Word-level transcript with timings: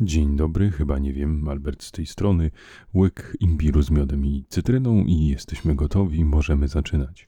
Dzień 0.00 0.36
dobry, 0.36 0.70
chyba 0.70 0.98
nie 0.98 1.12
wiem, 1.12 1.48
Albert 1.48 1.82
z 1.82 1.92
tej 1.92 2.06
strony, 2.06 2.50
łyk 2.94 3.36
imbiru 3.40 3.82
z 3.82 3.90
miodem 3.90 4.26
i 4.26 4.44
cytryną 4.48 5.04
i 5.04 5.26
jesteśmy 5.26 5.74
gotowi, 5.74 6.24
możemy 6.24 6.68
zaczynać. 6.68 7.26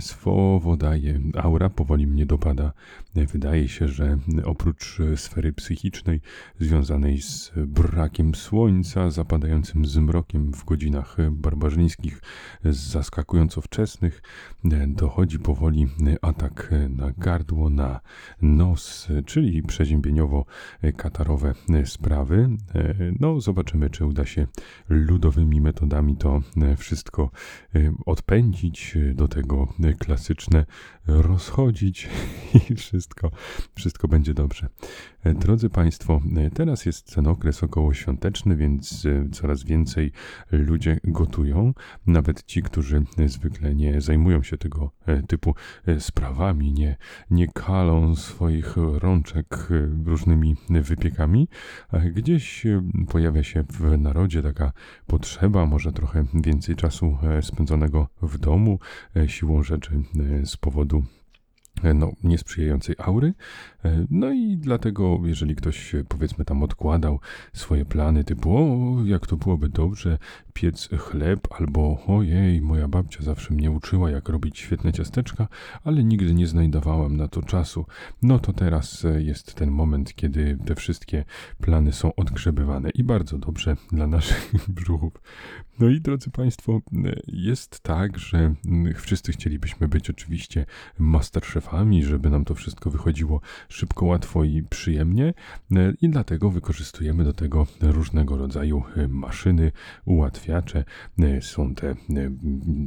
Słowo 0.00 0.76
daje, 0.76 1.20
aura 1.36 1.70
powoli 1.70 2.06
mnie 2.06 2.26
dopada. 2.26 2.72
Wydaje 3.14 3.68
się, 3.68 3.88
że 3.88 4.18
oprócz 4.44 4.98
sfery 5.16 5.52
psychicznej 5.52 6.20
związanej 6.60 7.22
z 7.22 7.52
brakiem 7.56 8.34
słońca, 8.34 9.10
zapadającym 9.10 9.86
zmrokiem 9.86 10.52
w 10.52 10.64
godzinach 10.64 11.16
barbarzyńskich, 11.30 12.20
zaskakująco 12.64 13.60
wczesnych, 13.60 14.22
dochodzi 14.86 15.38
powoli 15.38 15.86
atak 16.22 16.74
na 16.88 17.10
gardło, 17.18 17.70
na 17.70 18.00
nos, 18.42 19.08
czyli 19.26 19.62
przeziębieniowo-katarowe 19.62 21.54
sprawy. 21.94 22.48
E, 22.74 22.94
no, 23.20 23.40
zobaczymy, 23.40 23.90
czy 23.90 24.06
uda 24.06 24.24
się 24.26 24.46
ludowymi 24.88 25.60
metodami 25.60 26.16
to 26.16 26.42
e, 26.62 26.76
wszystko 26.76 27.30
e, 27.74 27.94
odpędzić, 28.06 28.98
do 29.14 29.28
tego 29.28 29.72
klasyczne 29.98 30.66
rozchodzić 31.06 32.08
i 32.70 32.74
wszystko, 32.74 33.30
wszystko 33.74 34.08
będzie 34.08 34.34
dobrze. 34.34 34.68
Drodzy 35.24 35.70
Państwo, 35.70 36.20
teraz 36.54 36.86
jest 36.86 37.14
ten 37.14 37.26
okres 37.26 37.62
okołoświąteczny, 37.62 38.56
więc 38.56 39.06
coraz 39.32 39.64
więcej 39.64 40.12
ludzie 40.50 40.98
gotują. 41.04 41.74
Nawet 42.06 42.44
ci, 42.44 42.62
którzy 42.62 43.04
zwykle 43.26 43.74
nie 43.74 44.00
zajmują 44.00 44.42
się 44.42 44.58
tego 44.58 44.90
typu 45.28 45.54
sprawami, 45.98 46.72
nie, 46.72 46.96
nie 47.30 47.48
kalą 47.48 48.16
swoich 48.16 48.74
rączek 48.76 49.68
różnymi 50.04 50.56
wypiekami, 50.70 51.48
Gdzieś 52.14 52.66
e, 52.66 52.82
pojawia 53.08 53.42
się 53.42 53.64
w 53.70 53.98
narodzie 53.98 54.42
taka 54.42 54.72
potrzeba, 55.06 55.66
może 55.66 55.92
trochę 55.92 56.24
więcej 56.34 56.76
czasu 56.76 57.18
e, 57.22 57.42
spędzonego 57.42 58.08
w 58.22 58.38
domu, 58.38 58.78
e, 59.16 59.28
siłą 59.28 59.62
rzeczy 59.62 60.02
z 60.44 60.56
powodu 60.56 61.04
no, 61.94 62.12
niesprzyjającej 62.24 62.94
aury. 62.98 63.34
No 64.10 64.32
i 64.32 64.56
dlatego, 64.56 65.20
jeżeli 65.24 65.56
ktoś 65.56 65.92
powiedzmy 66.08 66.44
tam 66.44 66.62
odkładał 66.62 67.20
swoje 67.52 67.84
plany, 67.84 68.24
typu 68.24 68.56
o, 68.56 68.96
jak 69.04 69.26
to 69.26 69.36
byłoby 69.36 69.68
dobrze 69.68 70.18
piec 70.52 70.88
chleb, 70.98 71.48
albo 71.50 72.04
ojej, 72.06 72.60
moja 72.60 72.88
babcia 72.88 73.22
zawsze 73.22 73.54
mnie 73.54 73.70
uczyła, 73.70 74.10
jak 74.10 74.28
robić 74.28 74.58
świetne 74.58 74.92
ciasteczka, 74.92 75.48
ale 75.84 76.04
nigdy 76.04 76.34
nie 76.34 76.46
znajdowałem 76.46 77.16
na 77.16 77.28
to 77.28 77.42
czasu, 77.42 77.86
no 78.22 78.38
to 78.38 78.52
teraz 78.52 79.06
jest 79.18 79.54
ten 79.54 79.70
moment, 79.70 80.14
kiedy 80.14 80.58
te 80.66 80.74
wszystkie 80.74 81.24
plany 81.60 81.92
są 81.92 82.14
odgrzebywane 82.14 82.90
i 82.90 83.04
bardzo 83.04 83.38
dobrze 83.38 83.76
dla 83.92 84.06
naszych 84.06 84.54
brzuchów. 84.68 85.12
No 85.78 85.88
i 85.88 86.00
drodzy 86.00 86.30
Państwo, 86.30 86.80
jest 87.26 87.80
tak, 87.80 88.18
że 88.18 88.54
wszyscy 88.94 89.32
chcielibyśmy 89.32 89.88
być 89.88 90.10
oczywiście 90.10 90.66
masterchefami, 90.98 91.73
żeby 92.02 92.30
nam 92.30 92.44
to 92.44 92.54
wszystko 92.54 92.90
wychodziło 92.90 93.40
szybko, 93.68 94.06
łatwo 94.06 94.44
i 94.44 94.62
przyjemnie 94.62 95.34
i 96.00 96.08
dlatego 96.08 96.50
wykorzystujemy 96.50 97.24
do 97.24 97.32
tego 97.32 97.66
różnego 97.80 98.36
rodzaju 98.36 98.82
maszyny, 99.08 99.72
ułatwiacze, 100.04 100.84
są 101.40 101.74
te 101.74 101.94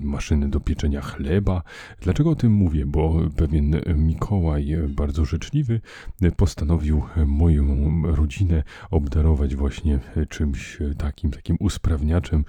maszyny 0.03 0.49
do 0.49 0.59
pieczenia 0.59 1.01
chleba. 1.01 1.63
Dlaczego 2.01 2.29
o 2.29 2.35
tym 2.35 2.51
mówię? 2.51 2.85
Bo 2.85 3.19
pewien 3.35 3.81
Mikołaj, 3.95 4.77
bardzo 4.89 5.25
życzliwy, 5.25 5.81
postanowił 6.37 7.03
moją 7.25 8.01
rodzinę 8.15 8.63
obdarować 8.91 9.55
właśnie 9.55 9.99
czymś 10.29 10.77
takim, 10.97 11.31
takim 11.31 11.57
usprawniaczem 11.59 12.45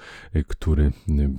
który 0.48 0.92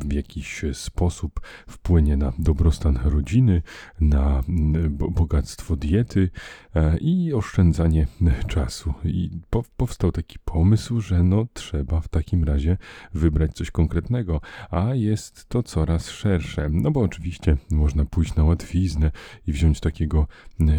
w 0.09 0.13
jakiś 0.13 0.65
sposób 0.73 1.41
wpłynie 1.67 2.17
na 2.17 2.33
dobrostan 2.39 2.99
rodziny, 3.03 3.61
na 3.99 4.43
bogactwo 4.89 5.75
diety 5.75 6.29
e, 6.75 6.97
i 6.97 7.33
oszczędzanie 7.33 8.07
czasu. 8.47 8.93
I 9.03 9.31
powstał 9.77 10.11
taki 10.11 10.39
pomysł, 10.45 11.01
że 11.01 11.23
no 11.23 11.47
trzeba 11.53 12.01
w 12.01 12.07
takim 12.07 12.43
razie 12.43 12.77
wybrać 13.13 13.53
coś 13.53 13.71
konkretnego, 13.71 14.41
a 14.69 14.95
jest 14.95 15.49
to 15.49 15.63
coraz 15.63 16.09
szersze. 16.09 16.69
No 16.71 16.91
bo 16.91 16.99
oczywiście 16.99 17.57
można 17.71 18.05
pójść 18.05 18.35
na 18.35 18.43
łatwiznę 18.43 19.11
i 19.47 19.51
wziąć 19.51 19.79
takiego 19.79 20.27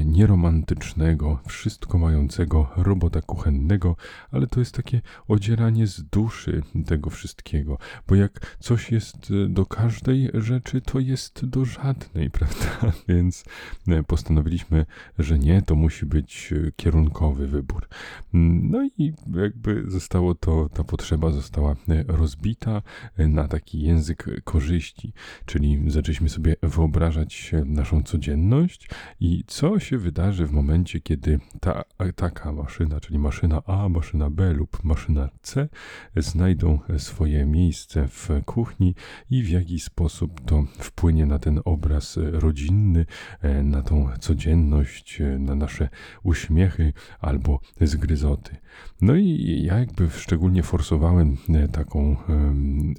nieromantycznego, 0.04 1.38
wszystko 1.48 1.98
mającego 1.98 2.70
robota 2.76 3.22
kuchennego, 3.22 3.96
ale 4.30 4.46
to 4.46 4.60
jest 4.60 4.74
takie 4.74 5.00
odzieranie 5.28 5.86
z 5.86 6.02
duszy 6.02 6.62
tego 6.86 7.10
wszystkiego, 7.10 7.78
bo 8.08 8.14
jak 8.14 8.56
coś 8.60 8.92
jest 8.92 9.30
e, 9.30 9.48
do 9.48 9.66
każdej 9.66 10.30
rzeczy, 10.34 10.80
to 10.80 10.98
jest 10.98 11.46
do 11.46 11.64
żadnej, 11.64 12.30
prawda? 12.38 12.92
Więc 13.08 13.44
e, 13.88 13.89
postanowiliśmy, 14.06 14.86
że 15.18 15.38
nie, 15.38 15.62
to 15.62 15.74
musi 15.74 16.06
być 16.06 16.52
e, 16.52 16.72
kierunkowy 16.76 17.46
wybór. 17.46 17.88
Mm, 18.34 18.70
no 18.70 18.84
i 18.98 19.12
jakby 19.34 19.84
zostało 19.86 20.34
to, 20.34 20.68
ta 20.68 20.84
potrzeba 20.84 21.30
została 21.30 21.76
rozbita 22.08 22.82
na 23.18 23.48
taki 23.48 23.82
język 23.82 24.26
korzyści, 24.44 25.12
czyli 25.46 25.90
zaczęliśmy 25.90 26.28
sobie 26.28 26.56
wyobrażać 26.62 27.52
naszą 27.64 28.02
codzienność 28.02 28.88
i 29.20 29.44
co 29.46 29.78
się 29.78 29.98
wydarzy 29.98 30.46
w 30.46 30.52
momencie, 30.52 31.00
kiedy 31.00 31.40
ta, 31.60 31.84
taka 32.16 32.52
maszyna, 32.52 33.00
czyli 33.00 33.18
maszyna 33.18 33.62
A, 33.66 33.88
maszyna 33.88 34.30
B 34.30 34.52
lub 34.52 34.84
maszyna 34.84 35.28
C 35.42 35.68
znajdą 36.16 36.78
swoje 36.98 37.46
miejsce 37.46 38.08
w 38.08 38.28
kuchni 38.44 38.94
i 39.30 39.42
w 39.42 39.48
jaki 39.48 39.80
sposób 39.80 40.40
to 40.40 40.64
wpłynie 40.78 41.26
na 41.26 41.38
ten 41.38 41.60
obraz 41.64 42.18
rodzinny, 42.32 43.06
e, 43.40 43.62
na 43.80 43.86
tą 43.86 44.08
codzienność, 44.18 45.20
e, 45.20 45.38
na 45.38 45.54
nasze 45.54 45.88
uśmiechy 46.22 46.92
albo 47.20 47.60
zgryzoty. 47.80 48.56
No 49.02 49.16
i 49.16 49.62
ja 49.64 49.78
jakby 49.78 50.10
szczególnie 50.10 50.62
forsowałem 50.62 51.36
e, 51.48 51.68
taką 51.68 52.16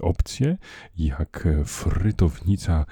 opcję, 0.01 0.57
jak 0.97 1.47
frytownica 1.65 2.85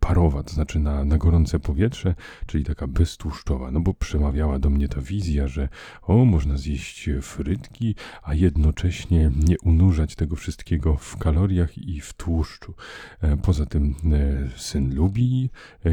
parowa, 0.00 0.42
to 0.42 0.54
znaczy 0.54 0.78
na, 0.78 1.04
na 1.04 1.18
gorące 1.18 1.58
powietrze, 1.58 2.14
czyli 2.46 2.64
taka 2.64 2.86
beztłuszczowa, 2.86 3.70
no 3.70 3.80
bo 3.80 3.94
przemawiała 3.94 4.58
do 4.58 4.70
mnie 4.70 4.88
ta 4.88 5.00
wizja, 5.00 5.48
że 5.48 5.68
o, 6.02 6.24
można 6.24 6.56
zjeść 6.56 7.10
frytki, 7.22 7.94
a 8.22 8.34
jednocześnie 8.34 9.30
nie 9.36 9.58
unurzać 9.58 10.14
tego 10.14 10.36
wszystkiego 10.36 10.96
w 10.96 11.16
kaloriach 11.16 11.78
i 11.78 12.00
w 12.00 12.12
tłuszczu. 12.12 12.74
E, 13.20 13.36
poza 13.36 13.66
tym 13.66 13.94
e, 14.12 14.58
syn 14.58 14.94
lubi 14.94 15.50
e, 15.84 15.90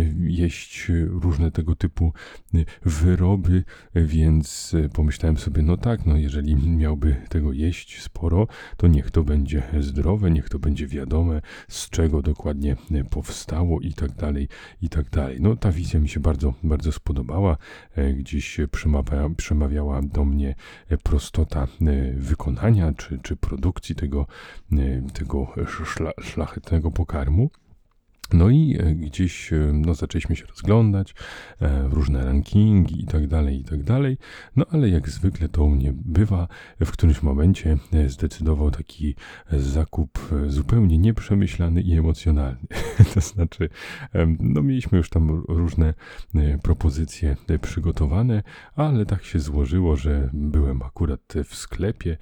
jeść 0.50 0.92
różne 1.08 1.52
tego 1.52 1.76
typu 1.76 2.14
wyroby, 2.86 3.64
więc 3.96 4.76
pomyślałem 4.94 5.38
sobie, 5.38 5.62
no 5.62 5.78
tak, 5.78 6.06
no 6.06 6.18
jeżeli 6.18 6.56
miałby 6.56 7.16
tego 7.30 7.54
jeść 7.54 8.02
sporo, 8.02 8.48
to 8.78 8.88
niech 8.88 9.12
to 9.12 9.24
będzie 9.24 9.64
zdrowe, 9.80 10.32
niech 10.32 10.50
to 10.50 10.60
będzie 10.60 10.88
wiadome, 10.88 11.42
z 11.68 11.90
czego 11.90 12.22
dokładnie 12.22 12.76
powstało 13.10 13.80
i 13.80 13.94
tak 13.94 14.12
dalej, 14.12 14.48
i 14.82 14.90
tak 14.90 15.10
dalej. 15.10 15.38
No 15.42 15.56
ta 15.56 15.72
wizja 15.72 16.00
mi 16.00 16.10
się 16.10 16.20
bardzo, 16.20 16.54
bardzo 16.64 16.92
spodobała. 16.92 17.58
Gdzieś 18.18 18.58
przemawiała, 18.72 19.30
przemawiała 19.30 20.02
do 20.02 20.26
mnie 20.26 20.56
prostota 21.04 21.68
wykonania 22.16 22.94
czy, 22.94 23.20
czy 23.20 23.36
produkcji 23.36 23.96
tego 23.96 24.28
tego 25.14 25.54
szla, 25.86 26.12
szlachetnego 26.22 26.92
pokarmu. 26.92 27.50
No 28.34 28.50
i 28.50 28.78
e, 28.80 28.96
gdzieś 28.96 29.54
e, 29.54 29.72
no, 29.74 29.94
zaczęliśmy 29.94 30.36
się 30.36 30.46
rozglądać, 30.46 31.16
e, 31.62 31.88
różne 31.90 32.26
rankingi 32.26 33.04
i 33.04 33.06
tak 33.06 33.28
dalej, 33.28 33.60
i 33.60 33.64
tak 33.64 33.84
dalej. 33.84 34.18
No 34.56 34.66
ale 34.72 34.90
jak 34.90 35.10
zwykle 35.10 35.50
to 35.50 35.64
u 35.64 35.70
mnie 35.70 35.94
bywa, 35.96 36.48
w 36.80 36.92
którymś 36.92 37.22
momencie 37.22 37.78
zdecydował 38.08 38.72
taki 38.72 39.16
zakup 39.52 40.20
zupełnie 40.48 40.98
nieprzemyślany 40.98 41.82
i 41.82 41.98
emocjonalny. 41.98 42.68
to 43.14 43.22
znaczy, 43.22 43.70
no 44.40 44.62
mieliśmy 44.62 44.98
już 44.98 45.10
tam 45.10 45.44
różne 45.48 45.94
propozycje 46.64 47.36
przygotowane, 47.62 48.44
ale 48.76 49.06
tak 49.06 49.24
się 49.24 49.40
złożyło, 49.40 49.96
że 49.96 50.30
byłem 50.34 50.82
akurat 50.82 51.34
w 51.46 51.56
sklepie, 51.56 52.18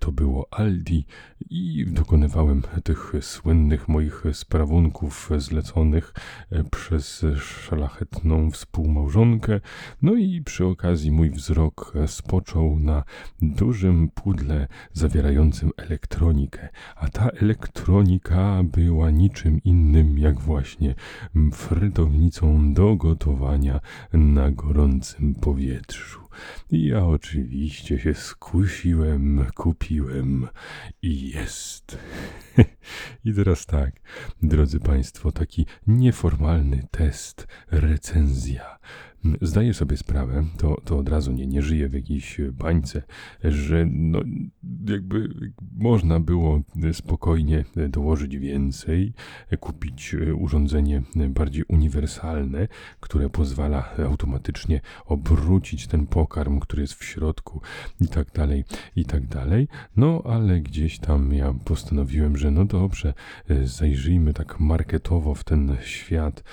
to 0.00 0.12
było 0.12 0.46
Aldi 0.50 1.06
i 1.50 1.86
dokonywałem 1.88 2.62
tych 2.84 3.12
słynnych 3.20 3.88
moich 3.88 4.24
sprawunków 4.32 5.30
z 5.38 5.51
zleconych 5.52 6.14
e, 6.50 6.64
przez 6.64 7.26
szlachetną 7.36 8.50
współmałżonkę. 8.50 9.60
No 10.02 10.14
i 10.14 10.42
przy 10.44 10.66
okazji 10.66 11.10
mój 11.10 11.30
wzrok 11.30 11.92
e, 11.96 12.08
spoczął 12.08 12.78
na 12.78 13.04
dużym 13.42 14.08
pudle 14.08 14.68
zawierającym 14.92 15.70
elektronikę, 15.76 16.68
a 16.96 17.08
ta 17.08 17.28
elektronika 17.28 18.62
była 18.62 19.10
niczym 19.10 19.60
innym 19.64 20.18
jak 20.18 20.40
właśnie 20.40 20.94
frytownicą 21.52 22.74
do 22.74 22.96
gotowania 22.96 23.80
na 24.12 24.50
gorącym 24.50 25.34
powietrzu. 25.34 26.21
Ja 26.70 27.06
oczywiście 27.06 27.98
się 27.98 28.14
skusiłem, 28.14 29.46
kupiłem 29.54 30.48
i 31.02 31.30
jest. 31.30 31.98
I 33.24 33.34
teraz 33.34 33.66
tak, 33.66 34.00
drodzy 34.42 34.80
Państwo, 34.80 35.32
taki 35.32 35.66
nieformalny 35.86 36.86
test, 36.90 37.46
recenzja 37.70 38.78
zdaję 39.42 39.74
sobie 39.74 39.96
sprawę, 39.96 40.44
to, 40.56 40.80
to 40.84 40.98
od 40.98 41.08
razu 41.08 41.32
nie, 41.32 41.46
nie 41.46 41.62
żyję 41.62 41.88
w 41.88 41.94
jakiejś 41.94 42.40
bańce, 42.52 43.02
że 43.44 43.86
no, 43.90 44.20
jakby 44.88 45.28
można 45.76 46.20
było 46.20 46.60
spokojnie 46.92 47.64
dołożyć 47.88 48.38
więcej, 48.38 49.12
kupić 49.60 50.16
urządzenie 50.38 51.02
bardziej 51.28 51.64
uniwersalne, 51.68 52.68
które 53.00 53.30
pozwala 53.30 53.88
automatycznie 54.08 54.80
obrócić 55.06 55.86
ten 55.86 56.06
pokarm, 56.06 56.60
który 56.60 56.82
jest 56.82 56.94
w 56.94 57.04
środku 57.04 57.60
i 58.00 58.08
tak 58.08 58.32
dalej, 58.32 58.64
i 58.96 59.04
tak 59.04 59.26
dalej. 59.26 59.68
No 59.96 60.22
ale 60.24 60.60
gdzieś 60.60 60.98
tam 60.98 61.32
ja 61.32 61.54
postanowiłem, 61.64 62.36
że 62.36 62.50
no 62.50 62.64
dobrze, 62.64 63.14
zajrzyjmy 63.64 64.34
tak 64.34 64.60
marketowo 64.60 65.34
w 65.34 65.44
ten 65.44 65.76
świat 65.80 66.44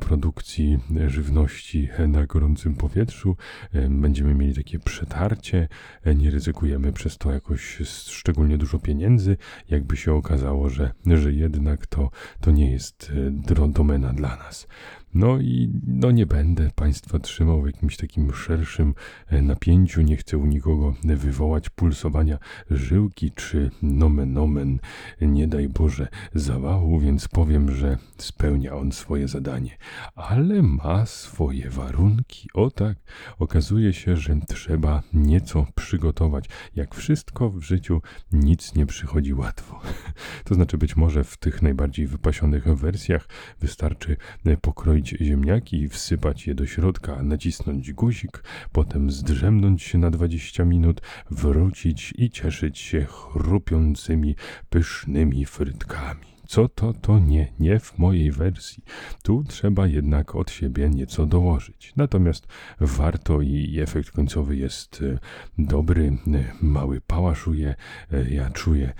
produkcji 0.00 0.78
żywności 1.06 1.88
na 2.08 2.26
gorącym 2.26 2.74
powietrzu, 2.74 3.36
e, 3.72 3.88
będziemy 3.88 4.34
mieli 4.34 4.54
takie 4.54 4.78
przetarcie, 4.78 5.68
e, 6.04 6.14
nie 6.14 6.30
ryzykujemy 6.30 6.92
przez 6.92 7.18
to 7.18 7.32
jakoś 7.32 7.78
szczególnie 8.06 8.58
dużo 8.58 8.78
pieniędzy, 8.78 9.36
jakby 9.68 9.96
się 9.96 10.14
okazało, 10.14 10.68
że, 10.68 10.92
że 11.06 11.32
jednak 11.32 11.86
to, 11.86 12.10
to 12.40 12.50
nie 12.50 12.72
jest 12.72 13.12
e, 13.54 13.68
domena 13.68 14.12
dla 14.12 14.36
nas. 14.36 14.66
No 15.14 15.38
i 15.38 15.72
no 15.86 16.10
nie 16.10 16.26
będę 16.26 16.70
Państwa 16.74 17.18
trzymał 17.18 17.62
w 17.62 17.66
jakimś 17.66 17.96
takim 17.96 18.34
szerszym 18.34 18.94
e, 19.28 19.42
napięciu, 19.42 20.02
nie 20.02 20.16
chcę 20.16 20.38
u 20.38 20.46
nikogo 20.46 20.94
wywołać 21.04 21.70
pulsowania 21.70 22.38
żyłki 22.70 23.30
czy 23.30 23.70
nomen 23.82 24.38
omen, 24.38 24.78
nie 25.20 25.48
daj 25.48 25.68
Boże, 25.68 26.08
zawału, 26.34 27.00
więc 27.00 27.28
powiem, 27.28 27.76
że 27.76 27.98
spełnia 28.18 28.76
on 28.76 28.92
swoje 28.92 29.28
zadanie, 29.28 29.76
ale 30.14 30.62
ma 30.62 31.06
swoje 31.06 31.70
warunki. 31.70 32.48
O 32.54 32.70
tak, 32.70 32.98
okazuje 33.38 33.92
się, 33.92 34.16
że 34.16 34.36
trzeba 34.48 35.02
nieco 35.12 35.66
przygotować. 35.74 36.44
Jak 36.76 36.94
wszystko 36.94 37.50
w 37.50 37.62
życiu, 37.62 38.02
nic 38.32 38.74
nie 38.74 38.86
przychodzi 38.86 39.34
łatwo. 39.34 39.80
To 40.44 40.54
znaczy 40.54 40.78
być 40.78 40.96
może 40.96 41.24
w 41.24 41.36
tych 41.36 41.62
najbardziej 41.62 42.06
wypasionych 42.06 42.64
wersjach 42.78 43.28
wystarczy 43.60 44.16
e, 44.46 44.56
pokroić 45.00 45.26
ziemniaki, 45.26 45.88
wsypać 45.88 46.46
je 46.46 46.54
do 46.54 46.66
środka, 46.66 47.22
nacisnąć 47.22 47.92
guzik, 47.92 48.42
potem 48.72 49.10
zdrzemnąć 49.10 49.82
się 49.82 49.98
na 49.98 50.10
20 50.10 50.64
minut, 50.64 51.00
wrócić 51.30 52.14
i 52.18 52.30
cieszyć 52.30 52.78
się 52.78 53.04
chrupiącymi, 53.04 54.36
pysznymi 54.70 55.44
frytkami. 55.44 56.39
Co 56.50 56.68
to, 56.68 56.92
to 56.92 57.18
nie, 57.18 57.52
nie 57.60 57.80
w 57.80 57.98
mojej 57.98 58.32
wersji. 58.32 58.84
Tu 59.22 59.44
trzeba 59.48 59.86
jednak 59.86 60.34
od 60.34 60.50
siebie 60.50 60.90
nieco 60.90 61.26
dołożyć. 61.26 61.92
Natomiast 61.96 62.46
warto 62.80 63.40
i 63.40 63.80
efekt 63.80 64.10
końcowy 64.10 64.56
jest 64.56 65.02
e, 65.02 65.18
dobry, 65.58 66.06
e, 66.08 66.44
mały 66.62 67.00
pałaszuje. 67.00 67.74
E, 68.12 68.30
ja 68.30 68.50
czuję, 68.50 68.92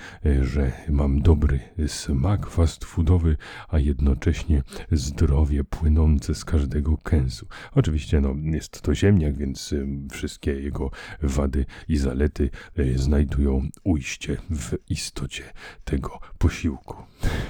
że 0.43 0.73
mam 0.89 1.23
dobry 1.23 1.61
smak 1.87 2.51
fast 2.51 2.85
foodowy, 2.85 3.37
a 3.69 3.79
jednocześnie 3.79 4.63
zdrowie 4.93 5.65
płynące 5.65 6.35
z 6.35 6.45
każdego 6.45 6.97
kęsu. 6.97 7.47
Oczywiście 7.73 8.21
no, 8.21 8.35
jest 8.43 8.83
to 8.83 8.95
ziemniak, 8.95 9.37
więc 9.37 9.75
wszystkie 10.11 10.53
jego 10.53 10.91
wady 11.23 11.67
i 11.89 11.97
zalety 11.97 12.51
znajdują 12.97 13.69
ujście 13.85 14.37
w 14.51 14.77
istocie 14.89 15.45
tego 15.85 16.21
posiłku. 16.39 16.97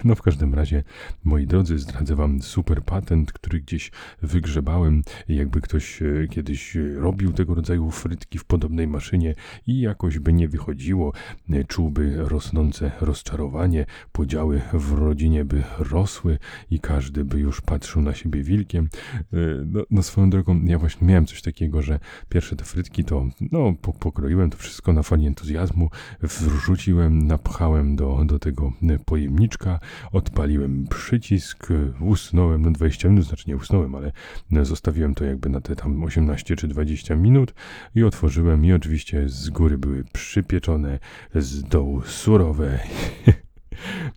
No 0.05 0.15
w 0.15 0.23
każdym 0.23 0.55
razie, 0.55 0.83
moi 1.25 1.47
drodzy, 1.47 1.79
zdradzę 1.79 2.17
wam 2.17 2.43
super 2.43 2.83
patent, 2.83 3.33
który 3.33 3.61
gdzieś 3.61 3.91
wygrzebałem. 4.23 5.03
Jakby 5.29 5.61
ktoś 5.61 6.03
e, 6.03 6.29
kiedyś 6.31 6.77
robił 6.97 7.33
tego 7.33 7.55
rodzaju 7.55 7.91
frytki 7.91 8.39
w 8.39 8.45
podobnej 8.45 8.89
maszynie 8.89 9.35
i 9.67 9.81
jakoś 9.81 10.19
by 10.19 10.33
nie 10.33 10.49
wychodziło, 10.49 11.13
e, 11.51 11.65
czułby 11.65 12.17
rosnące 12.17 12.91
rozczarowanie, 13.01 13.87
podziały 14.13 14.61
w 14.73 14.93
rodzinie 14.93 15.45
by 15.45 15.63
rosły 15.79 16.39
i 16.71 16.81
każdy 16.81 17.25
by 17.25 17.39
już 17.39 17.61
patrzył 17.61 18.03
na 18.03 18.15
siebie 18.15 18.43
wilkiem. 18.43 18.89
E, 19.15 19.37
no, 19.67 19.83
no 19.91 20.03
swoją 20.03 20.31
drogą, 20.31 20.63
ja 20.65 20.79
właśnie 20.79 21.07
miałem 21.07 21.27
coś 21.27 21.43
takiego, 21.43 21.83
że 21.83 22.01
pierwsze 22.29 22.57
te 22.57 22.65
frytki 22.65 23.05
to, 23.05 23.27
no, 23.53 23.75
pokroiłem 24.01 24.51
to 24.51 24.57
wszystko 24.59 24.93
na 24.93 25.03
fali 25.03 25.27
entuzjazmu, 25.27 25.91
wrzuciłem, 26.23 27.27
napchałem 27.27 27.97
do, 27.97 28.25
do 28.25 28.39
tego 28.39 28.73
pojemniczka, 29.05 29.80
odpaliłem 30.13 30.87
przycisk, 30.87 31.69
usnąłem 32.01 32.63
na 32.63 32.71
20 32.71 33.09
minut, 33.09 33.25
znaczy 33.25 33.45
nie 33.49 33.57
usnąłem, 33.57 33.95
ale 33.95 34.13
zostawiłem 34.63 35.15
to 35.15 35.25
jakby 35.25 35.49
na 35.49 35.61
te 35.61 35.77
tam 35.77 36.05
18 36.05 36.57
czy 36.57 36.69
20 36.69 37.17
minut 37.17 37.55
i 37.95 38.05
otworzyłem 38.05 38.65
i 38.65 38.73
oczywiście 38.73 39.29
z 39.29 39.51
góry 39.51 39.79
były 39.79 40.05
przypieczone, 40.13 40.99
z 41.35 41.63
dołu 41.63 42.03
surowe. 42.03 42.79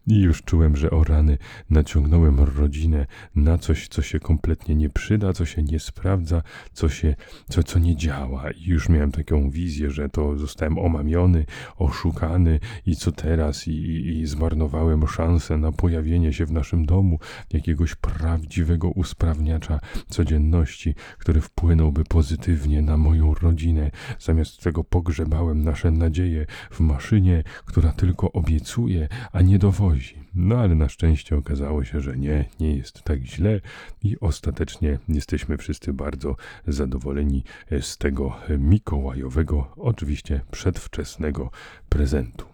I 0.07 0.21
już 0.21 0.43
czułem, 0.43 0.75
że 0.75 0.91
o 0.91 1.03
rany 1.03 1.37
naciągnąłem 1.69 2.39
rodzinę 2.39 3.05
na 3.35 3.57
coś, 3.57 3.87
co 3.87 4.01
się 4.01 4.19
kompletnie 4.19 4.75
nie 4.75 4.89
przyda, 4.89 5.33
co 5.33 5.45
się 5.45 5.63
nie 5.63 5.79
sprawdza, 5.79 6.41
co 6.73 6.89
się, 6.89 7.15
co, 7.49 7.63
co 7.63 7.79
nie 7.79 7.95
działa. 7.95 8.51
I 8.51 8.63
już 8.63 8.89
miałem 8.89 9.11
taką 9.11 9.49
wizję, 9.49 9.91
że 9.91 10.09
to 10.09 10.37
zostałem 10.37 10.79
omamiony, 10.79 11.45
oszukany 11.77 12.59
i 12.85 12.95
co 12.95 13.11
teraz? 13.11 13.67
I, 13.67 13.71
i, 13.71 14.19
i 14.19 14.27
zmarnowałem 14.27 15.07
szansę 15.07 15.57
na 15.57 15.71
pojawienie 15.71 16.33
się 16.33 16.45
w 16.45 16.51
naszym 16.51 16.85
domu 16.85 17.19
jakiegoś 17.53 17.95
prawdziwego 17.95 18.89
usprawniacza 18.89 19.79
codzienności, 20.09 20.95
który 21.17 21.41
wpłynąłby 21.41 22.03
pozytywnie 22.03 22.81
na 22.81 22.97
moją 22.97 23.33
rodzinę. 23.33 23.91
Zamiast 24.19 24.61
tego 24.61 24.83
pogrzebałem 24.83 25.63
nasze 25.63 25.91
nadzieje 25.91 26.45
w 26.71 26.79
maszynie, 26.79 27.43
która 27.65 27.91
tylko 27.91 28.31
obiecuje, 28.31 29.07
a 29.31 29.41
nie 29.41 29.52
dowozi. 29.59 30.15
No 30.35 30.55
ale 30.55 30.75
na 30.75 30.89
szczęście 30.89 31.37
okazało 31.37 31.83
się, 31.83 32.01
że 32.01 32.17
nie, 32.17 32.45
nie 32.59 32.75
jest 32.75 33.03
tak 33.03 33.19
źle 33.21 33.61
i 34.03 34.19
ostatecznie 34.19 34.99
jesteśmy 35.07 35.57
wszyscy 35.57 35.93
bardzo 35.93 36.35
zadowoleni 36.67 37.43
z 37.81 37.97
tego 37.97 38.35
mikołajowego, 38.59 39.73
oczywiście 39.77 40.41
przedwczesnego 40.51 41.51
prezentu. 41.89 42.52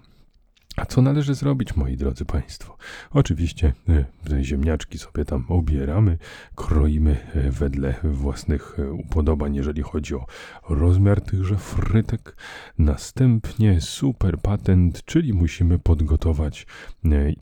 A 0.79 0.85
co 0.85 1.01
należy 1.01 1.35
zrobić, 1.35 1.75
moi 1.75 1.97
drodzy 1.97 2.25
Państwo? 2.25 2.77
Oczywiście 3.11 3.73
e, 3.89 4.43
ziemniaczki 4.43 4.97
sobie 4.97 5.25
tam 5.25 5.45
obieramy, 5.47 6.17
kroimy 6.55 7.17
e, 7.33 7.51
wedle 7.51 7.95
własnych 8.03 8.79
e, 8.79 8.91
upodobań, 8.91 9.55
jeżeli 9.55 9.81
chodzi 9.81 10.15
o 10.15 10.25
rozmiar 10.69 11.21
tychże 11.21 11.57
frytek. 11.57 12.35
Następnie 12.77 13.81
super 13.81 14.39
patent, 14.41 15.05
czyli 15.05 15.33
musimy 15.33 15.79
podgotować 15.79 16.67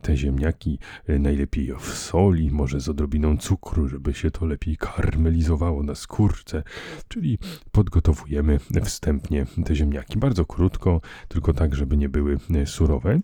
te 0.02 0.18
ziemniaki 0.18 0.80
najlepiej 1.08 1.74
w 1.80 1.88
soli, 1.88 2.52
może 2.52 2.80
z 2.80 2.90
odrobiną 2.90 3.38
cukru, 3.38 3.88
żeby 3.88 4.14
się 4.14 4.32
to 4.32 4.46
lepiej 4.46 4.78
karmelizowało 4.78 5.84
na 5.84 5.96
skórce. 5.96 6.64
Czyli 7.08 7.40
podgotowujemy 7.72 8.60
wstępnie 8.84 9.46
te 9.66 9.76
ziemniaki 9.76 10.20
bardzo 10.20 10.46
krótko, 10.46 11.02
tylko 11.28 11.54
tak, 11.54 11.76
żeby 11.76 11.98
nie 11.98 12.10
były 12.10 12.38
surowe. 12.66 13.20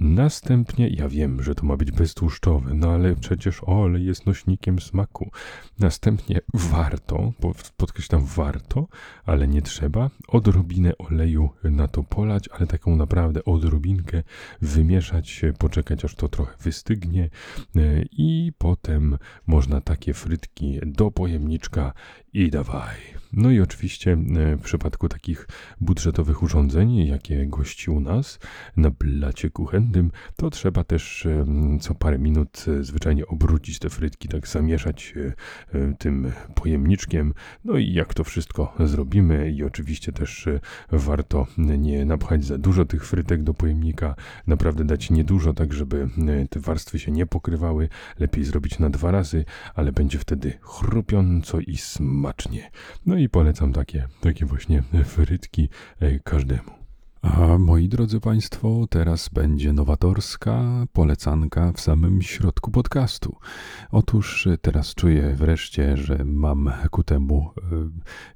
Następnie, 0.00 0.88
ja 0.88 1.08
wiem, 1.08 1.42
że 1.42 1.54
to 1.54 1.66
ma 1.66 1.76
być 1.76 1.90
beztłuszczowe, 1.92 2.74
no 2.74 2.90
ale 2.90 3.16
przecież 3.16 3.60
olej 3.62 4.04
jest 4.06 4.26
nośnikiem 4.26 4.78
smaku. 4.78 5.30
Następnie 5.78 6.40
warto, 6.54 7.32
podkreślam 7.76 8.24
warto, 8.24 8.88
ale 9.24 9.48
nie 9.48 9.62
trzeba, 9.62 10.10
odrobinę 10.28 10.98
oleju 10.98 11.50
na 11.64 11.88
to 11.88 12.02
polać, 12.02 12.48
ale 12.48 12.66
taką 12.66 12.96
naprawdę 12.96 13.44
odrobinkę 13.44 14.22
wymieszać, 14.62 15.42
poczekać 15.58 16.04
aż 16.04 16.14
to 16.14 16.28
trochę 16.28 16.56
wystygnie 16.60 17.30
e, 17.76 18.02
i 18.12 18.52
potem 18.58 19.18
można 19.46 19.80
takie 19.80 20.14
frytki 20.14 20.78
do 20.86 21.10
pojemniczka 21.10 21.92
i 22.32 22.50
dawaj. 22.50 22.96
No 23.32 23.50
i 23.50 23.60
oczywiście 23.60 24.12
e, 24.12 24.56
w 24.56 24.62
przypadku 24.62 25.08
takich 25.08 25.48
budżetowych 25.80 26.42
urządzeń, 26.42 27.06
jakie 27.06 27.46
gości 27.46 27.90
u 27.90 28.00
nas, 28.00 28.38
na 28.76 28.90
blacie 28.90 29.39
aparacie 29.40 29.50
kuchennym, 29.50 30.10
to 30.36 30.50
trzeba 30.50 30.84
też 30.84 31.26
co 31.80 31.94
parę 31.94 32.18
minut 32.18 32.64
zwyczajnie 32.80 33.26
obrócić 33.26 33.78
te 33.78 33.90
frytki, 33.90 34.28
tak 34.28 34.48
zamieszać 34.48 35.14
tym 35.98 36.32
pojemniczkiem. 36.54 37.34
No 37.64 37.76
i 37.76 37.92
jak 37.92 38.14
to 38.14 38.24
wszystko 38.24 38.74
zrobimy 38.80 39.50
i 39.50 39.64
oczywiście 39.64 40.12
też 40.12 40.48
warto 40.92 41.46
nie 41.58 42.04
napchać 42.04 42.44
za 42.44 42.58
dużo 42.58 42.84
tych 42.84 43.06
frytek 43.06 43.42
do 43.42 43.54
pojemnika, 43.54 44.14
naprawdę 44.46 44.84
dać 44.84 45.10
niedużo, 45.10 45.52
tak 45.52 45.72
żeby 45.72 46.08
te 46.50 46.60
warstwy 46.60 46.98
się 46.98 47.12
nie 47.12 47.26
pokrywały. 47.26 47.88
Lepiej 48.18 48.44
zrobić 48.44 48.78
na 48.78 48.90
dwa 48.90 49.10
razy, 49.10 49.44
ale 49.74 49.92
będzie 49.92 50.18
wtedy 50.18 50.58
chrupiąco 50.60 51.60
i 51.60 51.76
smacznie. 51.76 52.70
No 53.06 53.16
i 53.16 53.28
polecam 53.28 53.72
takie, 53.72 54.08
takie 54.20 54.46
właśnie 54.46 54.82
frytki 55.04 55.68
e, 56.00 56.18
każdemu. 56.18 56.79
A 57.22 57.58
moi 57.58 57.88
drodzy 57.88 58.20
Państwo, 58.20 58.86
teraz 58.90 59.28
będzie 59.28 59.72
nowatorska 59.72 60.86
polecanka 60.92 61.72
w 61.72 61.80
samym 61.80 62.22
środku 62.22 62.70
podcastu. 62.70 63.36
Otóż 63.90 64.48
teraz 64.62 64.94
czuję 64.94 65.34
wreszcie, 65.34 65.96
że 65.96 66.24
mam 66.24 66.72
ku 66.90 67.02
temu 67.02 67.50
e, 67.56 67.60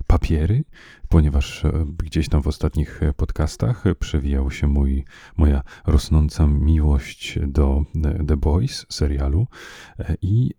papiery, 0.06 0.64
ponieważ 1.08 1.64
e, 1.64 1.86
gdzieś 1.98 2.28
tam 2.28 2.42
w 2.42 2.46
ostatnich 2.46 3.00
podcastach 3.16 3.84
przewijał 3.98 4.50
się 4.50 4.66
mój, 4.66 5.04
moja 5.36 5.62
rosnąca 5.86 6.46
miłość 6.46 7.38
do 7.46 7.84
The 8.28 8.36
Boys 8.36 8.86
serialu 8.88 9.46
i 10.22 10.50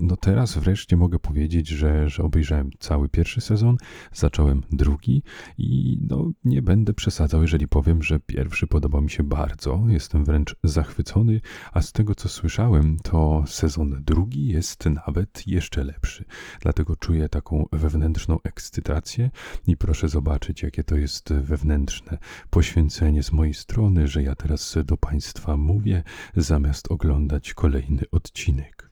no 0.00 0.16
teraz 0.16 0.58
wreszcie 0.58 0.96
mogę 0.96 1.18
powiedzieć, 1.18 1.68
że, 1.68 2.08
że 2.10 2.22
obejrzałem 2.22 2.70
cały 2.78 3.08
pierwszy 3.08 3.40
sezon, 3.40 3.76
zacząłem 4.12 4.62
drugi 4.72 5.22
i 5.58 5.98
no 6.10 6.30
nie 6.44 6.62
będę 6.62 6.94
przesadzał, 6.94 7.42
jeżeli 7.42 7.57
powiem, 7.66 8.02
że 8.02 8.20
pierwszy 8.20 8.66
podobał 8.66 9.02
mi 9.02 9.10
się 9.10 9.22
bardzo, 9.22 9.84
jestem 9.88 10.24
wręcz 10.24 10.56
zachwycony, 10.64 11.40
a 11.72 11.82
z 11.82 11.92
tego 11.92 12.14
co 12.14 12.28
słyszałem, 12.28 12.96
to 13.02 13.44
sezon 13.46 14.02
drugi 14.04 14.48
jest 14.48 14.84
nawet 15.06 15.46
jeszcze 15.46 15.84
lepszy. 15.84 16.24
Dlatego 16.60 16.96
czuję 16.96 17.28
taką 17.28 17.66
wewnętrzną 17.72 18.38
ekscytację 18.44 19.30
i 19.66 19.76
proszę 19.76 20.08
zobaczyć, 20.08 20.62
jakie 20.62 20.84
to 20.84 20.96
jest 20.96 21.32
wewnętrzne 21.32 22.18
poświęcenie 22.50 23.22
z 23.22 23.32
mojej 23.32 23.54
strony, 23.54 24.08
że 24.08 24.22
ja 24.22 24.34
teraz 24.34 24.78
do 24.84 24.96
Państwa 24.96 25.56
mówię, 25.56 26.02
zamiast 26.36 26.92
oglądać 26.92 27.54
kolejny 27.54 28.02
odcinek. 28.10 28.90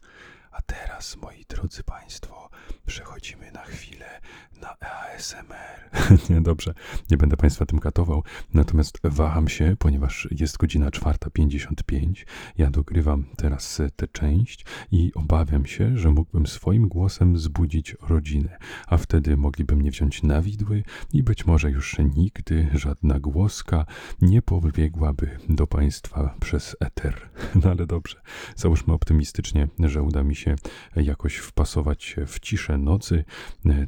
A 0.51 0.63
teraz, 0.63 1.17
moi 1.17 1.45
drodzy 1.49 1.83
Państwo, 1.83 2.51
przechodzimy 2.87 3.53
na 3.53 3.63
chwilę 3.63 4.21
na 4.61 4.77
ASMR. 4.81 5.77
nie, 6.31 6.41
dobrze, 6.41 6.75
nie 7.11 7.17
będę 7.17 7.37
Państwa 7.37 7.67
tym 7.67 7.79
katował, 7.79 8.23
natomiast 8.55 8.99
waham 9.05 9.49
się, 9.49 9.77
ponieważ 9.79 10.29
jest 10.31 10.57
godzina 10.57 10.91
4.55, 10.91 12.25
ja 12.59 12.71
dogrywam 12.71 13.25
teraz 13.37 13.83
tę 13.97 14.09
część 14.09 14.65
i 14.93 15.13
obawiam 15.15 15.67
się, 15.67 15.99
że 15.99 16.11
mógłbym 16.11 16.47
swoim 16.47 16.89
głosem 16.89 17.39
zbudzić 17.39 17.97
rodzinę, 18.01 18.59
a 18.87 18.97
wtedy 18.97 19.37
mogliby 19.37 19.77
mnie 19.77 19.91
wziąć 19.91 20.23
na 20.23 20.43
widły 20.43 20.83
i 21.13 21.23
być 21.23 21.47
może 21.47 21.71
już 21.71 21.97
nigdy 22.17 22.69
żadna 22.75 23.21
głoska 23.21 23.87
nie 24.23 24.43
pobiegłaby 24.43 25.39
do 25.49 25.67
Państwa 25.67 26.35
przez 26.41 26.77
eter. 26.81 27.15
No 27.65 27.71
ale 27.71 27.87
dobrze, 27.87 28.21
załóżmy 28.57 28.93
optymistycznie, 28.93 29.69
że 29.79 30.03
uda 30.03 30.23
mi 30.23 30.37
się 30.37 30.57
jakoś 30.97 31.37
wpasować 31.37 32.17
w 32.27 32.41
ciszę 32.41 32.56
nocy, 32.79 33.25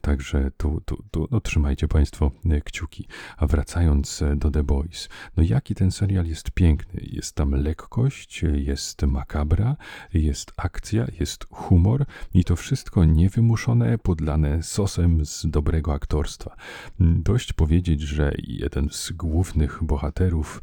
także 0.03 0.51
tu, 0.57 0.81
tu, 0.85 1.05
tu 1.11 1.29
no, 1.31 1.41
trzymajcie 1.41 1.89
Państwo 1.89 2.31
e, 2.51 2.61
kciuki. 2.61 3.09
A 3.37 3.47
wracając 3.47 4.23
e, 4.23 4.37
do 4.37 4.51
The 4.51 4.63
Boys, 4.63 5.09
no 5.37 5.43
jaki 5.43 5.75
ten 5.75 5.91
serial 5.91 6.27
jest 6.27 6.51
piękny. 6.51 7.01
Jest 7.05 7.35
tam 7.35 7.51
lekkość, 7.51 8.43
jest 8.53 9.03
makabra, 9.03 9.77
jest 10.15 10.53
akcja, 10.57 11.07
jest 11.21 11.47
humor 11.51 12.05
i 12.35 12.45
to 12.45 12.57
wszystko 12.57 13.05
niewymuszone, 13.05 13.99
podlane 13.99 14.63
sosem 14.63 15.27
z 15.27 15.47
dobrego 15.47 15.93
aktorstwa. 15.93 16.57
Mm, 17.01 17.23
dość 17.23 17.53
powiedzieć, 17.53 18.01
że 18.01 18.33
jeden 18.39 18.89
z 18.91 19.13
głównych 19.13 19.85
bohaterów, 19.85 20.63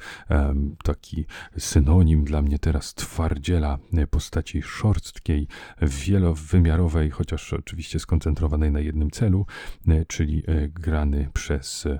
taki 0.84 1.26
synonim 1.58 2.24
dla 2.24 2.42
mnie 2.42 2.60
teraz 2.60 2.94
twardziela 2.94 3.80
e, 3.94 4.08
postaci 4.08 4.62
szorstkiej, 4.62 5.48
wielowymiarowej, 5.82 7.10
chociaż 7.10 7.54
oczywiście 7.54 7.95
skoncentrowanej 8.00 8.72
na 8.72 8.80
jednym 8.80 9.12
celu, 9.12 9.46
E, 9.88 10.06
czyli 10.06 10.44
e, 10.48 10.68
grany 10.68 11.30
przez 11.34 11.86
e, 11.86 12.00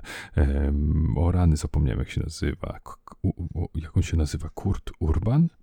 o 1.16 1.32
rany, 1.32 1.56
zapomniałem 1.56 1.98
jak 1.98 2.10
się 2.10 2.20
nazywa, 2.20 2.80
jak 3.74 3.96
on 3.96 4.02
się 4.02 4.16
nazywa, 4.16 4.48
Kurt 4.48 4.90
Urban? 5.00 5.48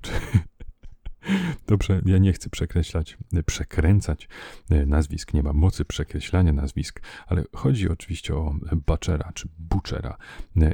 Dobrze, 1.68 2.02
ja 2.06 2.18
nie 2.18 2.34
chcę 2.34 2.50
przekreślać, 2.50 3.18
przekręcać 3.46 4.30
nazwisk, 4.70 5.34
nie 5.34 5.44
ma 5.44 5.54
mocy 5.54 5.86
przekreślania 5.86 6.54
nazwisk, 6.54 7.02
ale 7.28 7.44
chodzi 7.56 7.90
oczywiście 7.90 8.36
o 8.36 8.56
Butchera 8.88 9.32
czy 9.34 9.48
Butchera 9.60 10.18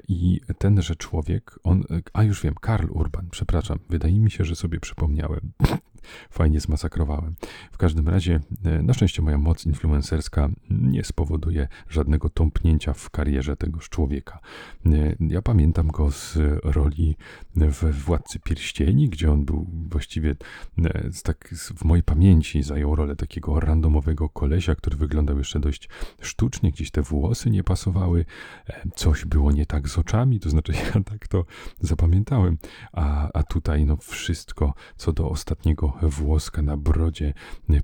i 0.07 0.41
tenże 0.57 0.95
człowiek, 0.95 1.59
on, 1.63 1.83
a 2.13 2.23
już 2.23 2.41
wiem, 2.41 2.55
Karl 2.61 2.87
Urban, 2.91 3.27
przepraszam, 3.31 3.79
wydaje 3.89 4.19
mi 4.19 4.31
się, 4.31 4.45
że 4.45 4.55
sobie 4.55 4.79
przypomniałem. 4.79 5.51
fajnie 6.29 6.59
zmasakrowałem. 6.59 7.35
W 7.71 7.77
każdym 7.77 8.09
razie, 8.09 8.39
e, 8.65 8.81
na 8.83 8.93
szczęście 8.93 9.21
moja 9.21 9.37
moc 9.37 9.65
influencerska 9.65 10.49
nie 10.69 11.03
spowoduje 11.03 11.67
żadnego 11.89 12.29
tąpnięcia 12.29 12.93
w 12.93 13.09
karierze 13.09 13.57
tegoż 13.57 13.89
człowieka. 13.89 14.39
E, 14.85 15.15
ja 15.19 15.41
pamiętam 15.41 15.87
go 15.87 16.11
z 16.11 16.37
roli 16.63 17.15
w 17.55 18.03
Władcy 18.05 18.39
Pierścieni, 18.39 19.09
gdzie 19.09 19.31
on 19.31 19.45
był 19.45 19.67
właściwie 19.89 20.35
e, 20.83 21.09
tak 21.23 21.49
w 21.75 21.83
mojej 21.85 22.03
pamięci 22.03 22.63
zajął 22.63 22.95
rolę 22.95 23.15
takiego 23.15 23.59
randomowego 23.59 24.29
kolesia, 24.29 24.75
który 24.75 24.97
wyglądał 24.97 25.37
jeszcze 25.37 25.59
dość 25.59 25.89
sztucznie, 26.21 26.71
gdzieś 26.71 26.91
te 26.91 27.01
włosy 27.01 27.49
nie 27.49 27.63
pasowały, 27.63 28.25
coś 28.95 29.25
było 29.25 29.51
nie 29.51 29.65
tak 29.65 29.89
z 29.89 29.97
oczami, 29.97 30.39
to 30.39 30.49
znaczy 30.49 30.73
ja 30.95 31.03
tak 31.03 31.27
to 31.27 31.45
zapamiętałem, 31.81 32.57
a, 32.93 33.29
a 33.33 33.43
tutaj 33.43 33.85
no 33.85 33.97
wszystko 33.97 34.73
co 34.97 35.13
do 35.13 35.29
ostatniego 35.29 35.88
włoska 36.01 36.61
na 36.61 36.77
brodzie 36.77 37.33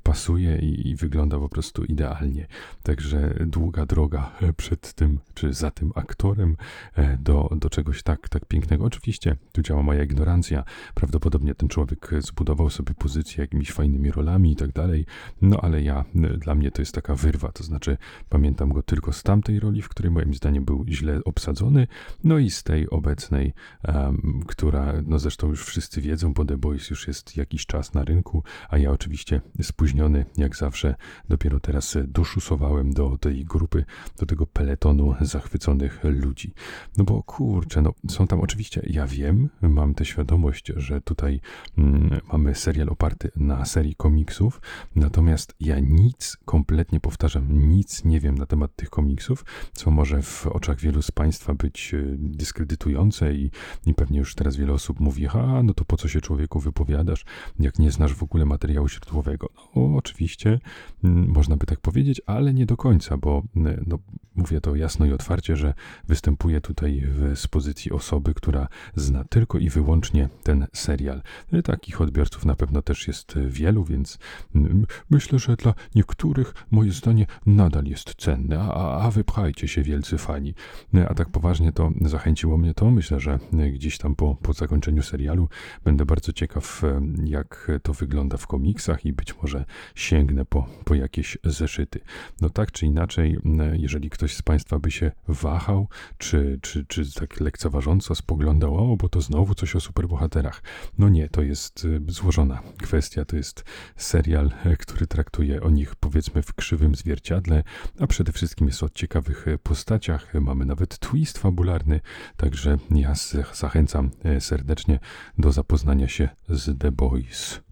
pasuje 0.04 0.60
i, 0.60 0.90
i, 0.90 0.96
wygląda 0.96 1.40
po 1.40 1.50
prostu 1.50 1.84
idealnie. 1.84 2.48
Także 2.84 3.36
długa 3.46 3.86
droga 3.86 4.32
przed 4.58 4.94
tym, 4.94 5.20
czy 5.34 5.54
za 5.54 5.72
tym 5.72 5.92
aktorem 5.96 6.58
e, 6.96 7.18
do, 7.18 7.50
do 7.56 7.70
czegoś 7.70 8.04
tak, 8.04 8.30
tak 8.30 8.46
pięknego. 8.46 8.86
Oczywiście 8.86 9.36
tu 9.52 9.62
działa 9.62 9.84
moja 9.84 10.04
ignorancja. 10.04 10.64
Prawdopodobnie 10.94 11.56
ten 11.56 11.70
człowiek 11.70 12.12
zbudował 12.20 12.70
sobie 12.70 12.94
pozycję 12.94 13.42
jakimiś 13.42 13.72
fajnymi 13.72 14.12
rolami 14.12 14.52
i 14.52 14.56
tak 14.56 14.72
dalej. 14.72 15.06
No 15.42 15.58
ale 15.62 15.82
ja, 15.82 16.06
dla 16.38 16.56
mnie 16.56 16.72
to 16.72 16.82
jest 16.82 16.96
taka 16.96 17.16
wyrwa. 17.16 17.52
To 17.52 17.64
znaczy, 17.64 17.98
pamiętam 18.30 18.70
go 18.70 18.84
tylko 18.84 19.14
z 19.14 19.24
tamtej 19.24 19.60
roli, 19.60 19.82
w 19.82 19.90
której 19.90 20.12
moim 20.12 20.34
zdaniem 20.34 20.66
był 20.66 20.86
źle 20.88 21.20
obsadzony, 21.26 21.88
no 22.24 22.38
i 22.38 22.50
z 22.50 22.64
tej 22.64 22.90
obecnej, 22.90 23.54
um, 23.88 24.44
która, 24.48 24.94
no 25.06 25.20
zresztą 25.20 25.48
już 25.48 25.66
wszyscy 25.66 26.02
wiedzą, 26.02 26.34
bo 26.34 26.46
The 26.46 26.58
Boys 26.58 26.90
już 26.90 27.08
jest 27.08 27.38
jakiś 27.38 27.66
czas 27.66 27.94
na 27.96 28.04
rynku, 28.04 28.44
a 28.70 28.78
ja 28.78 28.92
oczywiście 28.92 29.42
spóźniony, 29.62 30.26
jak 30.38 30.56
zawsze, 30.56 30.96
dopiero 31.30 31.60
teraz 31.60 31.98
doszusowałem 32.08 32.94
do 32.94 33.18
tej 33.18 33.46
grupy, 33.46 33.86
do 34.20 34.26
tego 34.26 34.46
peletonu 34.46 35.16
zachwyconych 35.22 36.04
ludzi. 36.04 36.54
No 36.98 37.04
bo 37.04 37.24
kurczę, 37.24 37.82
no 37.82 37.94
są 38.10 38.28
tam 38.28 38.42
oczywiście, 38.42 38.82
ja 38.90 39.08
wiem, 39.08 39.50
mam 39.62 39.94
tę 39.94 40.06
świadomość, 40.06 40.68
że 40.76 41.02
tutaj 41.02 41.40
mm, 41.78 42.20
mamy 42.32 42.56
serial 42.56 42.90
oparty 42.90 43.32
na 43.36 43.66
serii 43.66 43.96
komiksów, 43.96 44.62
natomiast 44.96 45.56
ja 45.60 45.80
nic, 45.80 46.38
kompletnie 46.46 47.00
powtarzam, 47.00 47.70
nic 47.70 48.06
nie 48.06 48.20
wiem 48.20 48.38
na 48.38 48.46
temat 48.46 48.76
tych 48.76 48.90
komiksów, 48.90 49.46
co 49.74 49.92
może 49.92 50.22
w 50.22 50.48
oczach 50.48 50.80
wielu 50.80 51.02
z 51.02 51.12
Państwa 51.12 51.54
być 51.54 51.94
e, 51.94 52.04
dyskredytujące 52.18 53.34
i, 53.34 53.52
i 53.86 53.94
pewnie 53.94 54.20
już 54.20 54.36
teraz 54.36 54.56
wiele 54.56 54.74
osób 54.74 55.00
mówi, 55.00 55.28
a 55.28 55.64
no 55.64 55.74
to 55.74 55.86
po 55.86 55.98
co 55.98 56.08
się 56.08 56.22
człowieku 56.22 56.60
wypowiadasz, 56.60 57.26
jak 57.60 57.80
nie 57.80 57.85
znasz 57.92 58.14
w 58.14 58.24
ogóle 58.24 58.46
materiału 58.46 58.90
źródłowego. 58.90 59.50
No, 59.76 59.96
oczywiście 59.98 60.60
mm, 61.04 61.28
można 61.28 61.58
by 61.58 61.66
tak 61.66 61.80
powiedzieć, 61.80 62.22
ale 62.26 62.54
nie 62.54 62.66
do 62.66 62.78
końca, 62.78 63.18
bo 63.18 63.44
mm, 63.56 63.84
no, 63.88 64.00
mówię 64.36 64.62
to 64.62 64.76
jasno 64.76 65.06
i 65.06 65.12
otwarcie, 65.12 65.56
że 65.56 65.74
występuję 66.08 66.62
tutaj 66.62 67.08
z 67.36 67.48
pozycji 67.48 67.92
osoby, 67.92 68.34
która 68.34 68.68
zna 68.96 69.24
tylko 69.24 69.58
i 69.58 69.70
wyłącznie 69.70 70.30
ten 70.44 70.68
serial. 70.74 71.22
E, 71.52 71.64
takich 71.64 72.02
odbiorców 72.02 72.46
na 72.46 72.56
pewno 72.56 72.82
też 72.82 73.08
jest 73.08 73.40
wielu, 73.48 73.84
więc 73.84 74.18
mm, 74.56 74.86
myślę, 75.10 75.40
że 75.40 75.56
dla 75.56 75.74
niektórych 75.96 76.54
moje 76.72 76.92
zdanie 76.92 77.26
nadal 77.46 77.86
jest 77.86 78.16
cenne, 78.16 78.60
a, 78.60 79.06
a 79.06 79.12
wypchajcie 79.12 79.68
się 79.68 79.84
wielcy 79.84 80.18
fani. 80.18 80.54
E, 80.94 81.10
a 81.10 81.14
tak 81.14 81.30
poważnie 81.30 81.72
to 81.72 81.92
zachęciło 82.02 82.58
mnie 82.58 82.74
to. 82.74 82.92
Myślę, 82.92 83.20
że 83.20 83.40
gdzieś 83.74 83.98
tam 83.98 84.16
po, 84.16 84.36
po 84.36 84.54
zakończeniu 84.54 85.04
serialu 85.04 85.50
będę 85.84 86.06
bardzo 86.06 86.34
ciekaw, 86.34 86.82
jak 87.24 87.72
to 87.80 87.94
wygląda 87.94 88.38
w 88.38 88.48
komiksach 88.48 89.06
i 89.06 89.14
być 89.14 89.38
może 89.42 89.66
sięgnę 89.96 90.46
po, 90.46 90.68
po 90.86 90.96
jakieś 90.96 91.38
zeszyty. 91.44 92.00
No 92.42 92.50
tak 92.50 92.72
czy 92.72 92.86
inaczej, 92.86 93.38
jeżeli 93.74 94.10
ktoś 94.10 94.36
z 94.36 94.42
Państwa 94.42 94.80
by 94.80 94.92
się 94.92 95.12
wahał, 95.28 95.88
czy, 96.18 96.60
czy, 96.62 96.86
czy 96.86 97.14
tak 97.14 97.40
lekceważąco 97.40 98.16
spoglądał, 98.16 98.94
o, 98.94 98.98
bo 98.98 99.10
to 99.10 99.22
znowu 99.22 99.56
coś 99.56 99.76
o 99.76 99.80
superbohaterach. 99.80 100.64
No 100.98 101.10
nie, 101.10 101.30
to 101.30 101.42
jest 101.42 101.88
złożona 102.08 102.62
kwestia, 102.84 103.26
to 103.26 103.36
jest 103.36 103.64
serial, 103.96 104.52
który 104.80 105.08
traktuje 105.08 105.62
o 105.62 105.70
nich 105.70 105.96
powiedzmy 105.96 106.42
w 106.42 106.54
krzywym 106.54 106.96
zwierciadle, 106.96 107.64
a 108.00 108.08
przede 108.08 108.32
wszystkim 108.32 108.68
jest 108.68 108.84
o 108.84 108.90
ciekawych 108.90 109.46
postaciach. 109.64 110.34
Mamy 110.34 110.66
nawet 110.66 111.00
twist 111.00 111.38
fabularny, 111.38 112.00
także 112.38 112.78
ja 112.92 113.14
zachęcam 113.54 114.12
serdecznie 114.40 115.00
do 115.38 115.52
zapoznania 115.52 116.08
się 116.08 116.30
z 116.50 116.78
The 116.80 116.92
Boys. 116.92 117.65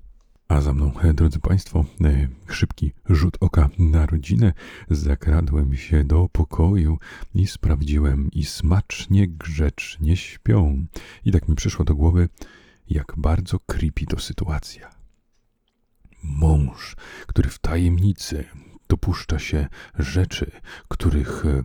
A 0.53 0.62
za 0.62 0.74
mną, 0.74 0.91
e, 1.00 1.13
drodzy 1.13 1.39
Państwo, 1.39 1.86
e, 2.01 2.27
szybki 2.48 2.91
rzut 3.10 3.38
oka 3.39 3.69
na 3.79 4.05
rodzinę. 4.05 4.53
Zakradłem 4.89 5.75
się 5.75 6.03
do 6.03 6.29
pokoju 6.31 6.98
i 7.36 7.48
sprawdziłem, 7.48 8.31
i 8.31 8.45
smacznie, 8.45 9.27
grzecznie 9.27 10.17
śpią. 10.17 10.86
I 11.25 11.31
tak 11.31 11.48
mi 11.48 11.55
przyszło 11.55 11.86
do 11.86 11.95
głowy, 11.95 12.29
jak 12.89 13.13
bardzo 13.17 13.60
creepy 13.60 14.05
to 14.05 14.19
sytuacja. 14.19 14.89
Mąż, 16.24 16.95
który 17.27 17.50
w 17.50 17.60
tajemnicy 17.60 18.45
dopuszcza 18.93 19.39
się 19.39 19.67
rzeczy, 20.00 20.51
których 20.88 21.45
e, 21.45 21.63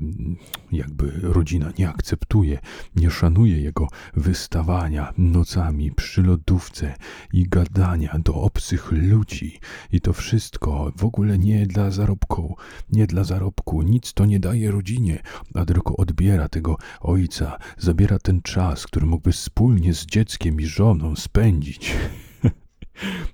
jakby 0.73 1.12
rodzina 1.23 1.73
nie 1.78 1.88
akceptuje, 1.88 2.58
nie 2.97 3.11
szanuje 3.11 3.61
jego 3.61 3.88
wystawania 4.14 5.12
nocami 5.18 5.92
przy 5.92 6.23
lodówce 6.23 6.94
i 7.32 7.49
gadania 7.49 8.18
do 8.18 8.35
obcych 8.35 8.92
ludzi. 8.92 9.61
I 9.92 10.00
to 10.00 10.12
wszystko 10.12 10.92
w 10.97 11.04
ogóle 11.04 11.38
nie 11.38 11.66
dla 11.66 11.90
zarobku, 11.90 12.56
nie 12.92 13.06
dla 13.06 13.25
zarobku, 13.25 13.82
nic 13.82 14.12
to 14.12 14.26
nie 14.26 14.40
daje 14.40 14.70
rodzinie, 14.70 15.23
a 15.54 15.64
tylko 15.64 15.97
odbiera 15.97 16.49
tego 16.49 16.76
ojca, 17.00 17.58
zabiera 17.78 18.18
ten 18.18 18.42
czas, 18.42 18.87
który 18.87 19.06
mógłby 19.06 19.32
wspólnie 19.32 19.94
z 19.94 20.06
dzieckiem 20.06 20.61
i 20.61 20.66
żoną 20.66 21.16
spędzić. 21.16 21.94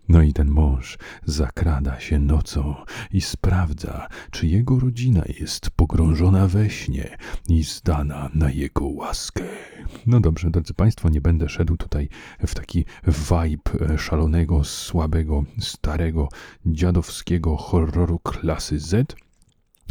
No 0.08 0.22
i 0.22 0.32
ten 0.32 0.48
mąż 0.48 0.98
zakrada 1.24 2.00
się 2.00 2.18
nocą 2.18 2.74
i 3.12 3.20
sprawdza, 3.20 4.08
czy 4.30 4.46
jego 4.46 4.80
rodzina 4.80 5.22
jest 5.40 5.70
pogrążona 5.70 6.46
we 6.46 6.70
śnie 6.70 7.16
i 7.48 7.62
zdana 7.62 8.30
na 8.34 8.50
jego 8.50 8.86
łaskę. 8.86 9.44
No 10.06 10.20
dobrze, 10.20 10.50
drodzy 10.50 10.74
Państwo, 10.74 11.08
nie 11.08 11.20
będę 11.20 11.48
szedł 11.48 11.76
tutaj 11.76 12.08
w 12.46 12.54
taki 12.54 12.84
vibe 13.06 13.94
e, 13.94 13.98
szalonego, 13.98 14.64
słabego, 14.64 15.44
starego, 15.60 16.28
dziadowskiego 16.66 17.56
horroru 17.56 18.18
klasy 18.18 18.78
Z, 18.78 19.16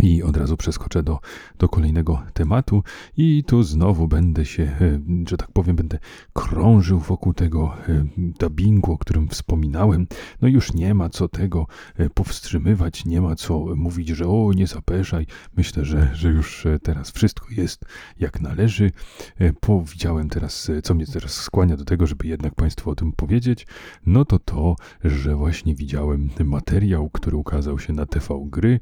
i 0.01 0.23
od 0.23 0.37
razu 0.37 0.57
przeskoczę 0.57 1.03
do, 1.03 1.19
do 1.59 1.69
kolejnego 1.69 2.21
tematu, 2.33 2.83
i 3.17 3.43
tu 3.43 3.63
znowu 3.63 4.07
będę 4.07 4.45
się, 4.45 4.63
e, 4.63 4.99
że 5.27 5.37
tak 5.37 5.51
powiem, 5.51 5.75
będę 5.75 5.99
krążył 6.33 6.99
wokół 6.99 7.33
tego 7.33 7.73
e, 7.89 8.05
dubbingu, 8.17 8.91
o 8.91 8.97
którym 8.97 9.27
wspominałem. 9.27 10.07
No 10.41 10.47
już 10.47 10.73
nie 10.73 10.93
ma 10.93 11.09
co 11.09 11.27
tego 11.27 11.67
e, 11.97 12.09
powstrzymywać, 12.09 13.05
nie 13.05 13.21
ma 13.21 13.35
co 13.35 13.65
mówić, 13.75 14.07
że 14.07 14.27
o, 14.27 14.51
nie 14.55 14.67
zapeszaj. 14.67 15.27
Myślę, 15.57 15.85
że, 15.85 16.09
że 16.13 16.29
już 16.29 16.67
teraz 16.83 17.11
wszystko 17.11 17.47
jest 17.51 17.85
jak 18.19 18.41
należy. 18.41 18.91
Powiedziałem 19.59 20.29
teraz, 20.29 20.71
co 20.83 20.93
mnie 20.93 21.05
teraz 21.05 21.33
skłania 21.33 21.77
do 21.77 21.85
tego, 21.85 22.07
żeby 22.07 22.27
jednak 22.27 22.55
Państwu 22.55 22.89
o 22.89 22.95
tym 22.95 23.11
powiedzieć, 23.11 23.67
no 24.05 24.25
to 24.25 24.39
to, 24.39 24.75
że 25.03 25.35
właśnie 25.35 25.75
widziałem 25.75 26.29
materiał, 26.43 27.09
który 27.09 27.37
ukazał 27.37 27.79
się 27.79 27.93
na 27.93 28.05
TV 28.05 28.45
Gry, 28.45 28.79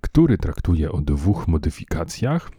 który 0.00 0.38
traktuje 0.48 0.92
o 0.92 1.00
dwóch 1.00 1.48
modyfikacjach 1.48 2.50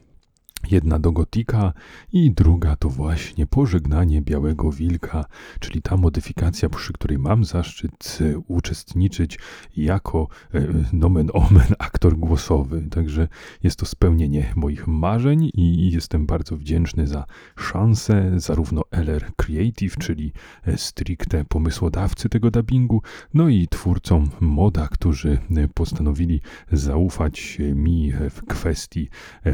Jedna 0.72 1.00
do 1.00 1.12
Gotika 1.12 1.74
i 2.14 2.32
druga 2.32 2.76
to 2.76 2.90
właśnie 2.90 3.48
pożegnanie 3.48 4.22
Białego 4.22 4.72
Wilka, 4.72 5.26
czyli 5.60 5.82
ta 5.82 5.98
modyfikacja, 5.98 6.70
przy 6.70 6.94
której 6.94 7.18
mam 7.18 7.46
zaszczyt 7.46 8.20
e, 8.22 8.38
uczestniczyć 8.38 9.40
jako 9.78 10.28
e, 10.54 10.62
nomen 10.94 11.30
omen 11.34 11.74
aktor 11.80 12.18
głosowy. 12.18 12.82
Także 12.92 13.28
jest 13.64 13.80
to 13.80 13.86
spełnienie 13.86 14.54
moich 14.56 14.88
marzeń 14.88 15.52
i 15.54 15.92
jestem 15.92 16.26
bardzo 16.26 16.58
wdzięczny 16.58 17.08
za 17.08 17.26
szansę 17.58 18.32
zarówno 18.38 18.82
LR 18.92 19.32
Creative, 19.36 19.98
czyli 19.98 20.32
e, 20.66 20.78
stricte 20.78 21.46
pomysłodawcy 21.46 22.30
tego 22.30 22.52
dubbingu, 22.52 23.02
no 23.34 23.48
i 23.50 23.68
twórcom 23.68 24.30
moda, 24.40 24.88
którzy 24.88 25.38
postanowili 25.74 26.42
zaufać 26.72 27.58
mi 27.76 28.12
w 28.30 28.46
kwestii 28.46 29.10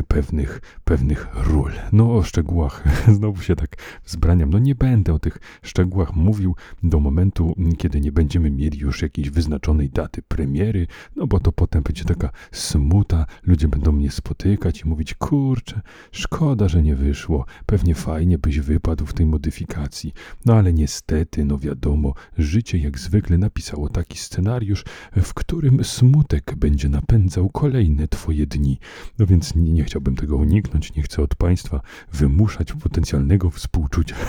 pewnych, 0.08 0.62
pewnych 0.84 0.95
pewnych 0.96 1.28
ról. 1.34 1.72
No 1.92 2.16
o 2.16 2.24
szczegółach 2.24 2.84
znowu 3.18 3.42
się 3.42 3.56
tak 3.56 3.76
zbraniam. 4.06 4.50
No 4.50 4.60
nie 4.60 4.76
będę 4.76 5.14
o 5.14 5.20
tych 5.20 5.38
szczegółach 5.64 6.16
mówił 6.16 6.56
do 6.84 7.00
momentu, 7.00 7.56
kiedy 7.78 8.02
nie 8.02 8.12
będziemy 8.12 8.52
mieli 8.52 8.80
już 8.80 9.02
jakiejś 9.02 9.30
wyznaczonej 9.30 9.90
daty 9.90 10.22
premiery, 10.22 10.88
no 11.16 11.28
bo 11.28 11.40
to 11.40 11.52
potem 11.52 11.84
będzie 11.84 12.04
taka 12.04 12.30
smuta, 12.52 13.26
ludzie 13.44 13.68
będą 13.68 13.92
mnie 13.92 14.12
spotykać 14.12 14.82
i 14.82 14.88
mówić, 14.88 15.14
kurczę, 15.14 15.82
szkoda, 16.12 16.68
że 16.68 16.84
nie 16.84 16.96
wyszło, 16.96 17.46
pewnie 17.66 17.96
fajnie 17.96 18.38
byś 18.38 18.60
wypadł 18.60 19.06
w 19.06 19.14
tej 19.14 19.26
modyfikacji. 19.26 20.14
No 20.46 20.54
ale 20.54 20.74
niestety, 20.74 21.46
no 21.46 21.58
wiadomo, 21.58 22.14
życie 22.38 22.78
jak 22.78 23.00
zwykle 23.00 23.38
napisało 23.38 23.90
taki 23.90 24.18
scenariusz, 24.18 24.84
w 25.16 25.34
którym 25.34 25.84
smutek 25.84 26.56
będzie 26.56 26.90
napędzał 26.90 27.50
kolejne 27.50 28.08
twoje 28.08 28.48
dni. 28.48 28.80
No 29.20 29.26
więc 29.26 29.56
nie, 29.56 29.74
nie 29.74 29.84
chciałbym 29.84 30.16
tego 30.16 30.38
uniknąć, 30.38 30.85
nie 30.94 31.04
chcę 31.04 31.22
od 31.22 31.36
Państwa 31.36 31.82
wymuszać 32.12 32.74
potencjalnego 32.74 33.50
współczucia. 33.50 34.16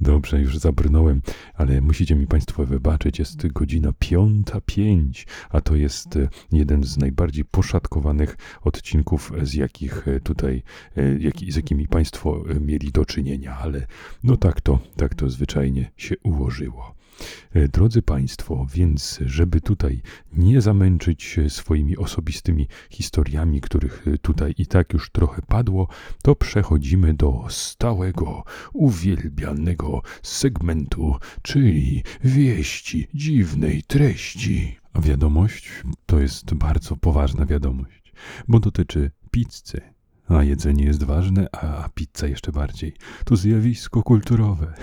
Dobrze, 0.00 0.40
już 0.40 0.58
zabrnąłem, 0.58 1.22
ale 1.54 1.80
musicie 1.80 2.14
mi 2.14 2.26
Państwo 2.26 2.66
wybaczyć, 2.66 3.18
jest 3.18 3.46
godzina 3.46 3.92
piąta 3.98 4.60
pięć, 4.60 5.26
a 5.50 5.60
to 5.60 5.76
jest 5.76 6.16
e, 6.16 6.28
jeden 6.52 6.84
z 6.84 6.98
najbardziej 6.98 7.44
poszatkowanych 7.44 8.36
odcinków, 8.62 9.32
z 9.42 9.54
jakich 9.54 10.08
e, 10.08 10.20
tutaj, 10.20 10.62
e, 10.96 11.50
z 11.52 11.56
jakimi 11.56 11.88
Państwo 11.88 12.44
mieli 12.60 12.92
do 12.92 13.04
czynienia, 13.04 13.56
ale 13.58 13.86
no 14.24 14.36
tak 14.36 14.60
to, 14.60 14.78
tak 14.96 15.14
to 15.14 15.30
zwyczajnie 15.30 15.90
się 15.96 16.14
ułożyło. 16.22 16.97
E, 17.52 17.68
drodzy 17.68 18.02
Państwo, 18.02 18.66
więc 18.74 19.20
żeby 19.26 19.60
tutaj 19.60 20.02
nie 20.32 20.60
zamęczyć 20.60 21.36
swoimi 21.48 21.96
osobistymi 21.96 22.68
historiami, 22.90 23.60
których 23.60 24.08
e, 24.08 24.18
tutaj 24.18 24.54
i 24.58 24.66
tak 24.66 24.92
już 24.92 25.10
trochę 25.10 25.42
padło, 25.42 25.88
to 26.22 26.36
przechodzimy 26.36 27.14
do 27.14 27.44
stałego, 27.48 28.44
uwielbianego 28.72 30.02
segmentu, 30.22 31.16
czyli 31.42 32.02
wieści 32.24 33.08
dziwnej 33.14 33.82
treści. 33.82 34.78
A 34.92 35.00
wiadomość 35.00 35.70
to 36.06 36.20
jest 36.20 36.54
bardzo 36.54 36.96
poważna 36.96 37.46
wiadomość, 37.46 38.12
bo 38.48 38.60
dotyczy 38.60 39.10
pizzy. 39.30 39.80
A 40.28 40.42
jedzenie 40.42 40.84
jest 40.84 41.04
ważne, 41.04 41.46
a 41.52 41.88
pizza 41.94 42.26
jeszcze 42.26 42.52
bardziej. 42.52 42.92
To 43.24 43.36
zjawisko 43.36 44.02
kulturowe. 44.02 44.74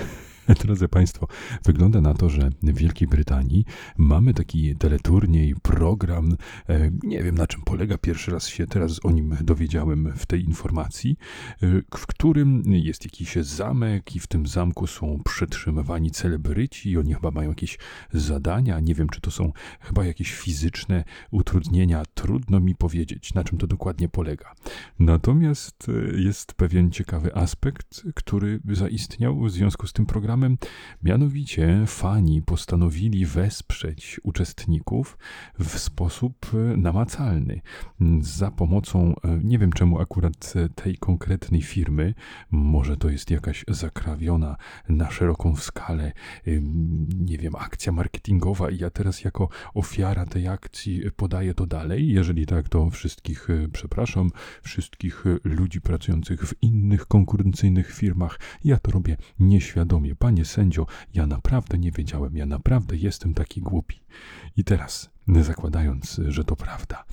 Drodzy 0.63 0.87
Państwo, 0.87 1.27
wygląda 1.65 2.01
na 2.01 2.13
to, 2.13 2.29
że 2.29 2.49
w 2.63 2.77
Wielkiej 2.77 3.07
Brytanii 3.07 3.65
mamy 3.97 4.33
taki 4.33 4.75
teleturniej, 4.75 5.55
program. 5.61 6.35
E, 6.69 6.91
nie 7.03 7.23
wiem 7.23 7.35
na 7.35 7.47
czym 7.47 7.61
polega, 7.61 7.97
pierwszy 7.97 8.31
raz 8.31 8.47
się 8.47 8.67
teraz 8.67 9.05
o 9.05 9.11
nim 9.11 9.37
dowiedziałem 9.41 10.13
w 10.17 10.25
tej 10.25 10.43
informacji, 10.43 11.17
e, 11.63 11.67
w 11.97 12.07
którym 12.07 12.63
jest 12.65 13.05
jakiś 13.05 13.35
zamek 13.35 14.15
i 14.15 14.19
w 14.19 14.27
tym 14.27 14.47
zamku 14.47 14.87
są 14.87 15.19
przetrzymywani 15.25 16.11
celebryci 16.11 16.89
i 16.89 16.97
oni 16.97 17.13
chyba 17.13 17.31
mają 17.31 17.49
jakieś 17.49 17.77
zadania. 18.13 18.79
Nie 18.79 18.95
wiem, 18.95 19.09
czy 19.09 19.21
to 19.21 19.31
są 19.31 19.51
chyba 19.79 20.05
jakieś 20.05 20.33
fizyczne 20.33 21.03
utrudnienia. 21.31 22.03
Trudno 22.13 22.59
mi 22.59 22.75
powiedzieć, 22.75 23.33
na 23.33 23.43
czym 23.43 23.57
to 23.57 23.67
dokładnie 23.67 24.09
polega. 24.09 24.53
Natomiast 24.99 25.87
e, 25.89 26.21
jest 26.21 26.53
pewien 26.53 26.91
ciekawy 26.91 27.35
aspekt, 27.35 28.03
który 28.15 28.59
zaistniał 28.69 29.39
w 29.39 29.51
związku 29.51 29.87
z 29.87 29.93
tym 29.93 30.05
programem 30.05 30.34
programem. 30.35 30.57
Mianowicie 31.03 31.83
fani 31.87 32.41
postanowili 32.41 33.25
wesprzeć 33.25 34.19
uczestników 34.23 35.17
w 35.59 35.79
sposób 35.79 36.51
e, 36.53 36.77
namacalny. 36.77 37.61
Za 38.21 38.51
pomocą, 38.51 39.15
e, 39.23 39.39
nie 39.43 39.59
wiem 39.59 39.71
czemu 39.71 39.99
akurat 39.99 40.53
tej 40.75 40.97
konkretnej 40.97 41.61
firmy, 41.61 42.13
może 42.51 42.97
to 42.97 43.09
jest 43.09 43.31
jakaś 43.31 43.65
zakrawiona 43.67 44.55
na 44.89 45.11
szeroką 45.11 45.55
skalę, 45.55 46.11
nie 47.15 47.37
wiem, 47.37 47.55
akcja 47.55 47.91
marketingowa 47.91 48.69
i 48.69 48.77
ja 48.77 48.89
teraz 48.89 49.23
jako 49.23 49.49
ofiara 49.73 50.25
tej 50.25 50.47
akcji 50.47 51.01
podaję 51.15 51.53
to 51.53 51.65
dalej. 51.65 52.07
Jeżeli 52.07 52.45
tak, 52.45 52.69
to 52.69 52.89
wszystkich 52.89 53.49
e, 53.49 53.67
przepraszam, 53.67 54.29
wszystkich 54.61 55.23
ludzi 55.43 55.81
pracujących 55.81 56.41
w 56.41 56.53
innych 56.61 57.05
konkurencyjnych 57.05 57.93
firmach. 57.93 58.39
Ja 58.63 58.79
to 58.79 58.91
robię 58.91 59.17
nieświadomie 59.39 60.15
panie 60.25 60.45
sędzio, 60.45 60.85
ja 61.13 61.27
naprawdę 61.27 61.77
nie 61.77 61.91
wiedziałem, 61.91 62.37
ja 62.37 62.45
naprawdę 62.45 62.97
jestem 62.97 63.33
taki 63.33 63.61
głupi. 63.61 63.99
I 64.57 64.63
teraz 64.63 65.14
zakładając, 65.27 66.21
że 66.27 66.43
to 66.43 66.55
prawda. 66.55 67.05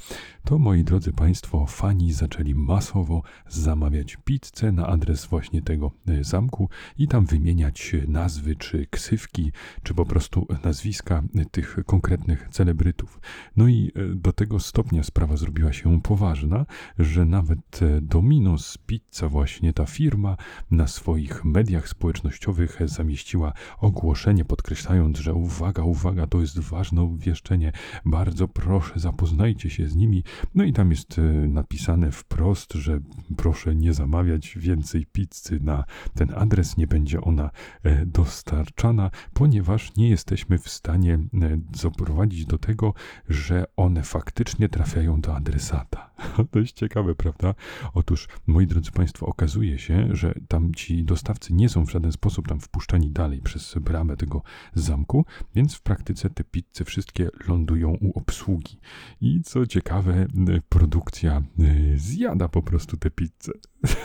To, 0.45 0.59
moi 0.59 0.85
drodzy 0.85 1.13
Państwo, 1.13 1.67
fani 1.67 2.13
zaczęli 2.13 2.55
masowo 2.55 3.23
zamawiać 3.49 4.17
pizzę 4.25 4.73
na 4.73 4.87
adres 4.87 5.27
właśnie 5.27 5.63
tego 5.63 5.93
e, 6.07 6.25
zamku 6.25 6.69
i 6.99 7.09
tam 7.09 7.27
wymieniać 7.27 7.97
nazwy, 8.09 8.57
czy 8.57 8.87
ksywki, 8.91 9.53
czy 9.83 9.95
po 9.95 10.07
prostu 10.07 10.47
nazwiska 10.65 11.23
tych 11.51 11.77
konkretnych 11.87 12.49
celebrytów. 12.51 13.21
No 13.57 13.69
i 13.69 13.93
e, 13.95 14.15
do 14.15 14.33
tego 14.33 14.61
stopnia 14.61 15.03
sprawa 15.03 15.37
zrobiła 15.37 15.73
się 15.73 16.01
poważna, 16.03 16.67
że 16.99 17.25
nawet 17.25 17.83
e, 17.83 18.01
Domino's 18.01 18.79
Pizza, 18.87 19.29
właśnie 19.29 19.73
ta 19.73 19.87
firma, 19.87 20.37
na 20.71 20.87
swoich 20.87 21.45
mediach 21.45 21.89
społecznościowych 21.89 22.79
zamieściła 22.85 23.53
ogłoszenie, 23.79 24.45
podkreślając, 24.45 25.19
że 25.19 25.35
uwaga, 25.35 25.83
uwaga, 25.83 26.27
to 26.27 26.41
jest 26.41 26.59
ważne 26.59 27.03
obwieszczenie, 27.03 27.73
bardzo 28.05 28.49
proszę, 28.49 28.93
zapoznajcie 28.97 29.71
się 29.71 29.89
z 29.89 29.97
nimi. 29.97 30.25
No 30.55 30.65
i 30.65 30.73
tam 30.73 30.91
jest 30.91 31.19
e, 31.19 31.23
napisane 31.49 32.13
wprost, 32.13 32.73
że 32.73 33.01
proszę 33.37 33.75
nie 33.75 33.95
zamawiać 33.95 34.59
więcej 34.59 35.07
pizzy 35.07 35.61
na 35.61 35.85
ten 36.15 36.35
adres, 36.37 36.77
nie 36.77 36.87
będzie 36.87 37.21
ona 37.21 37.51
e, 37.83 38.07
dostarczana, 38.07 39.11
ponieważ 39.33 39.97
nie 39.97 40.09
jesteśmy 40.09 40.59
w 40.59 40.69
stanie 40.69 41.15
e, 41.15 41.57
doprowadzić 41.83 42.47
do 42.47 42.59
tego, 42.59 42.95
że 43.29 43.65
one 43.77 44.03
faktycznie 44.03 44.69
trafiają 44.69 45.21
do 45.21 45.37
adresata. 45.37 46.11
Jest 46.55 46.73
ciekawe, 46.73 47.15
prawda? 47.15 47.55
Otóż, 47.95 48.29
moi 48.47 48.67
drodzy 48.67 48.93
Państwo, 48.93 49.27
okazuje 49.27 49.79
się, 49.79 50.09
że 50.11 50.35
tam 50.49 50.75
ci 50.75 51.05
dostawcy 51.05 51.55
nie 51.55 51.69
są 51.69 51.87
w 51.87 51.91
żaden 51.91 52.13
sposób 52.13 52.49
tam 52.49 52.61
wpuszczani 52.61 53.11
dalej 53.11 53.41
przez 53.41 53.75
bramę 53.81 54.17
tego 54.17 54.43
zamku, 54.75 55.25
więc 55.55 55.75
w 55.75 55.83
praktyce 55.83 56.31
te 56.31 56.45
pizze 56.45 56.85
wszystkie 56.85 57.29
lądują 57.49 57.92
u 58.01 58.19
obsługi. 58.19 58.79
I 59.21 59.43
co 59.43 59.67
ciekawe, 59.67 60.27
produkcja 60.69 61.43
y, 61.61 61.99
zjada 61.99 62.49
po 62.49 62.63
prostu 62.63 62.97
te 62.97 63.11
pizze. 63.11 63.53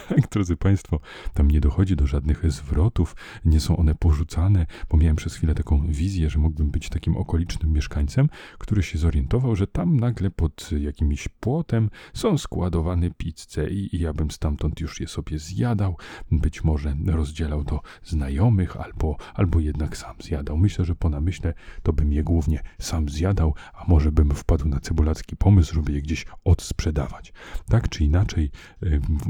Tak, 0.10 0.30
drodzy 0.32 0.58
Państwo, 0.58 1.00
tam 1.34 1.48
nie 1.52 1.62
dochodzi 1.62 1.96
do 1.96 2.08
żadnych 2.08 2.52
zwrotów, 2.52 3.16
nie 3.46 3.60
są 3.60 3.78
one 3.78 3.96
porzucane, 3.96 4.66
bo 4.90 4.98
miałem 4.98 5.16
przez 5.16 5.36
chwilę 5.36 5.56
taką 5.56 5.88
wizję, 5.88 6.30
że 6.30 6.40
mógłbym 6.40 6.72
być 6.72 6.90
takim 6.90 7.18
okolicznym 7.18 7.74
mieszkańcem, 7.74 8.30
który 8.58 8.84
się 8.84 8.98
zorientował, 8.98 9.56
że 9.56 9.68
tam 9.68 10.00
nagle 10.00 10.30
pod 10.30 10.72
jakimś 10.72 11.28
płotem 11.28 11.90
są 12.14 12.38
składowane 12.38 13.12
pizze 13.12 13.70
i, 13.70 13.96
i 13.96 14.00
ja 14.00 14.14
bym 14.14 14.32
stamtąd 14.32 14.80
już 14.80 15.02
je 15.02 15.08
sobie 15.08 15.40
zjadał, 15.40 15.98
być 16.32 16.64
może 16.64 16.96
rozdzielał 17.08 17.64
to 17.64 17.82
znajomych, 18.04 18.78
albo, 18.78 19.18
albo 19.34 19.60
jednak 19.60 19.98
sam 19.98 20.16
zjadał. 20.20 20.58
Myślę, 20.58 20.86
że 20.86 20.96
po 20.96 21.10
namyśle 21.10 21.54
to 21.84 21.94
bym 21.94 22.14
je 22.14 22.24
głównie 22.24 22.60
sam 22.80 23.10
zjadał, 23.10 23.56
a 23.78 23.86
może 23.88 24.12
bym 24.12 24.32
wpadł 24.32 24.68
na 24.68 24.80
cebulacki 24.80 25.36
pomysł, 25.36 25.74
żeby 25.74 25.92
je 25.92 26.02
gdzieś 26.02 26.26
odsprzedawać. 26.44 27.34
Tak 27.70 27.90
czy 27.90 28.04
inaczej, 28.04 28.52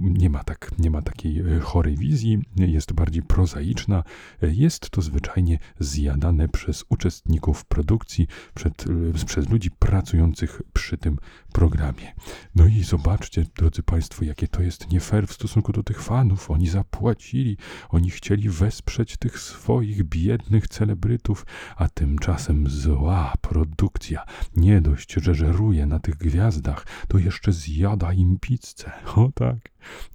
nie 0.01 0.29
ma, 0.29 0.43
tak, 0.43 0.71
nie 0.79 0.91
ma 0.91 1.01
takiej 1.01 1.39
e, 1.39 1.59
chorej 1.59 1.97
wizji, 1.97 2.39
jest 2.55 2.93
bardziej 2.93 3.23
prozaiczna. 3.23 4.03
Jest 4.41 4.89
to 4.89 5.01
zwyczajnie 5.01 5.59
zjadane 5.79 6.47
przez 6.47 6.85
uczestników 6.89 7.65
produkcji, 7.65 8.27
przed, 8.53 8.85
przez 9.25 9.49
ludzi 9.49 9.71
pracujących 9.71 10.61
przy 10.73 10.97
tym 10.97 11.17
programie. 11.53 12.13
No 12.55 12.67
i 12.67 12.83
zobaczcie, 12.83 13.45
drodzy 13.55 13.83
Państwo, 13.83 14.25
jakie 14.25 14.47
to 14.47 14.61
jest 14.61 14.91
nie 14.91 14.99
fair 14.99 15.27
w 15.27 15.33
stosunku 15.33 15.71
do 15.71 15.83
tych 15.83 16.01
fanów. 16.01 16.51
Oni 16.51 16.67
zapłacili, 16.67 17.57
oni 17.89 18.09
chcieli 18.09 18.49
wesprzeć 18.49 19.17
tych 19.17 19.39
swoich 19.39 20.03
biednych 20.03 20.67
celebrytów, 20.67 21.45
a 21.75 21.89
tymczasem 21.89 22.69
zła 22.69 23.33
produkcja 23.41 24.23
nie 24.55 24.81
dość, 24.81 25.13
że 25.13 25.35
żeruje 25.35 25.85
na 25.85 25.99
tych 25.99 26.15
gwiazdach, 26.17 26.85
to 27.07 27.17
jeszcze 27.17 27.51
zjada 27.51 28.13
im 28.13 28.37
pizzę. 28.39 28.91
O 29.15 29.31
tak. 29.35 29.57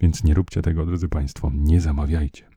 Więc 0.00 0.24
nie 0.24 0.34
róbcie 0.34 0.62
tego, 0.62 0.86
drodzy 0.86 1.08
Państwo, 1.08 1.50
nie 1.54 1.80
zamawiajcie. 1.80 2.51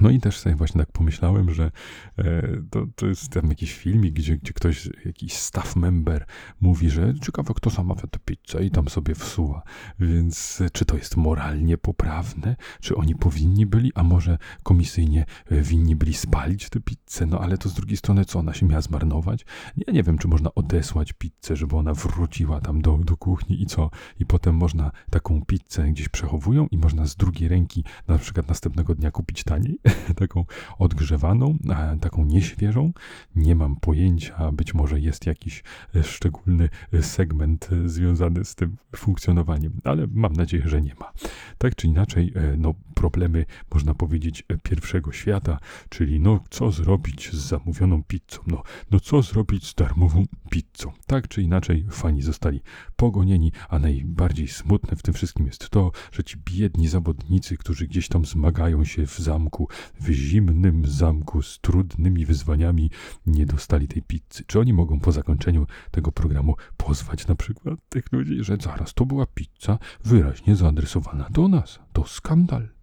No 0.00 0.10
i 0.10 0.20
też 0.20 0.38
sobie 0.38 0.54
właśnie 0.54 0.80
tak 0.80 0.92
pomyślałem, 0.92 1.54
że 1.54 1.70
e, 2.18 2.42
to, 2.70 2.86
to 2.96 3.06
jest 3.06 3.28
tam 3.28 3.48
jakiś 3.48 3.74
filmik, 3.74 4.14
gdzie, 4.14 4.36
gdzie 4.36 4.52
ktoś, 4.52 4.88
jakiś 5.04 5.32
staff 5.32 5.76
member 5.76 6.26
mówi, 6.60 6.90
że 6.90 7.14
ciekawe 7.22 7.54
kto 7.54 7.70
zamawia 7.70 8.02
tę 8.02 8.18
pizzę 8.24 8.64
i 8.64 8.70
tam 8.70 8.88
sobie 8.88 9.14
wsuwa. 9.14 9.62
Więc 9.98 10.60
e, 10.60 10.70
czy 10.70 10.84
to 10.84 10.96
jest 10.96 11.16
moralnie 11.16 11.78
poprawne? 11.78 12.56
Czy 12.80 12.96
oni 12.96 13.14
powinni 13.14 13.66
byli, 13.66 13.92
a 13.94 14.02
może 14.02 14.38
komisyjnie 14.62 15.24
e, 15.50 15.60
winni 15.62 15.96
byli 15.96 16.14
spalić 16.14 16.70
tę 16.70 16.80
pizzę? 16.80 17.26
No 17.26 17.40
ale 17.40 17.58
to 17.58 17.68
z 17.68 17.74
drugiej 17.74 17.96
strony 17.96 18.24
co, 18.24 18.38
ona 18.38 18.54
się 18.54 18.66
miała 18.66 18.80
zmarnować? 18.82 19.46
Ja 19.76 19.92
nie 19.92 20.02
wiem, 20.02 20.18
czy 20.18 20.28
można 20.28 20.54
odesłać 20.54 21.12
pizzę, 21.12 21.56
żeby 21.56 21.76
ona 21.76 21.94
wróciła 21.94 22.60
tam 22.60 22.82
do, 22.82 22.98
do 22.98 23.16
kuchni 23.16 23.62
i 23.62 23.66
co? 23.66 23.90
I 24.20 24.26
potem 24.26 24.54
można 24.54 24.90
taką 25.10 25.44
pizzę 25.44 25.88
gdzieś 25.88 26.08
przechowują 26.08 26.66
i 26.70 26.78
można 26.78 27.06
z 27.06 27.16
drugiej 27.16 27.48
ręki 27.48 27.84
na 28.08 28.18
przykład 28.18 28.48
następnego 28.48 28.94
dnia 28.94 29.10
kupić 29.10 29.44
taniej? 29.44 29.78
taką 30.22 30.44
odgrzewaną, 30.78 31.58
taką 32.00 32.24
nieświeżą. 32.24 32.92
Nie 33.36 33.54
mam 33.54 33.76
pojęcia, 33.76 34.52
być 34.52 34.74
może 34.74 35.00
jest 35.00 35.26
jakiś 35.26 35.62
e, 35.94 36.02
szczególny 36.02 36.68
e, 36.92 37.02
segment 37.02 37.68
e, 37.72 37.88
związany 37.88 38.44
z 38.44 38.54
tym 38.54 38.76
funkcjonowaniem, 38.96 39.80
ale 39.84 40.06
mam 40.12 40.32
nadzieję, 40.32 40.62
że 40.66 40.82
nie 40.82 40.94
ma. 41.00 41.12
Tak 41.58 41.74
czy 41.74 41.86
inaczej, 41.86 42.32
no, 42.58 42.74
problemy, 42.94 43.44
można 43.74 43.94
powiedzieć, 43.94 44.44
pierwszego 44.62 45.12
świata, 45.12 45.58
czyli 45.88 46.20
no, 46.20 46.40
co 46.50 46.72
zrobić 46.72 47.30
z 47.32 47.48
zamówioną 47.48 48.02
pizzą, 48.02 48.38
no, 48.46 48.62
no 48.90 49.00
co 49.00 49.22
zrobić 49.22 49.66
z 49.66 49.74
darmową 49.74 50.24
pizzą. 50.50 50.92
Tak 51.06 51.28
czy 51.28 51.42
inaczej, 51.42 51.86
fani 51.90 52.22
zostali 52.22 52.60
pogonieni, 52.96 53.52
a 53.68 53.78
najbardziej 53.78 54.48
smutne 54.48 54.96
w 54.96 55.02
tym 55.02 55.14
wszystkim 55.14 55.46
jest 55.46 55.70
to, 55.70 55.92
że 56.12 56.24
ci 56.24 56.36
biedni 56.36 56.88
zawodnicy, 56.88 57.56
którzy 57.56 57.86
gdzieś 57.86 58.08
tam 58.08 58.24
zmagają 58.24 58.84
się 58.84 59.06
w 59.06 59.18
zamku, 59.18 59.68
w 60.00 60.10
zimnym 60.10 60.86
zamku 60.86 61.42
z 61.42 61.60
trudnymi 61.60 62.26
wyzwaniami 62.26 62.90
nie 63.26 63.46
dostali 63.46 63.88
tej 63.88 64.02
pizzy. 64.02 64.44
Czy 64.46 64.60
oni 64.60 64.72
mogą 64.72 65.00
po 65.00 65.12
zakończeniu 65.12 65.66
tego 65.90 66.12
programu 66.12 66.54
pozwać 66.76 67.26
na 67.26 67.34
przykład 67.34 67.78
tych 67.88 68.12
ludzi, 68.12 68.44
że 68.44 68.56
zaraz 68.60 68.94
to 68.94 69.06
była 69.06 69.26
pizza 69.26 69.78
wyraźnie 70.04 70.56
zaadresowana 70.56 71.28
do 71.30 71.48
nas? 71.48 71.78
To 71.92 72.06
skandal. 72.06 72.77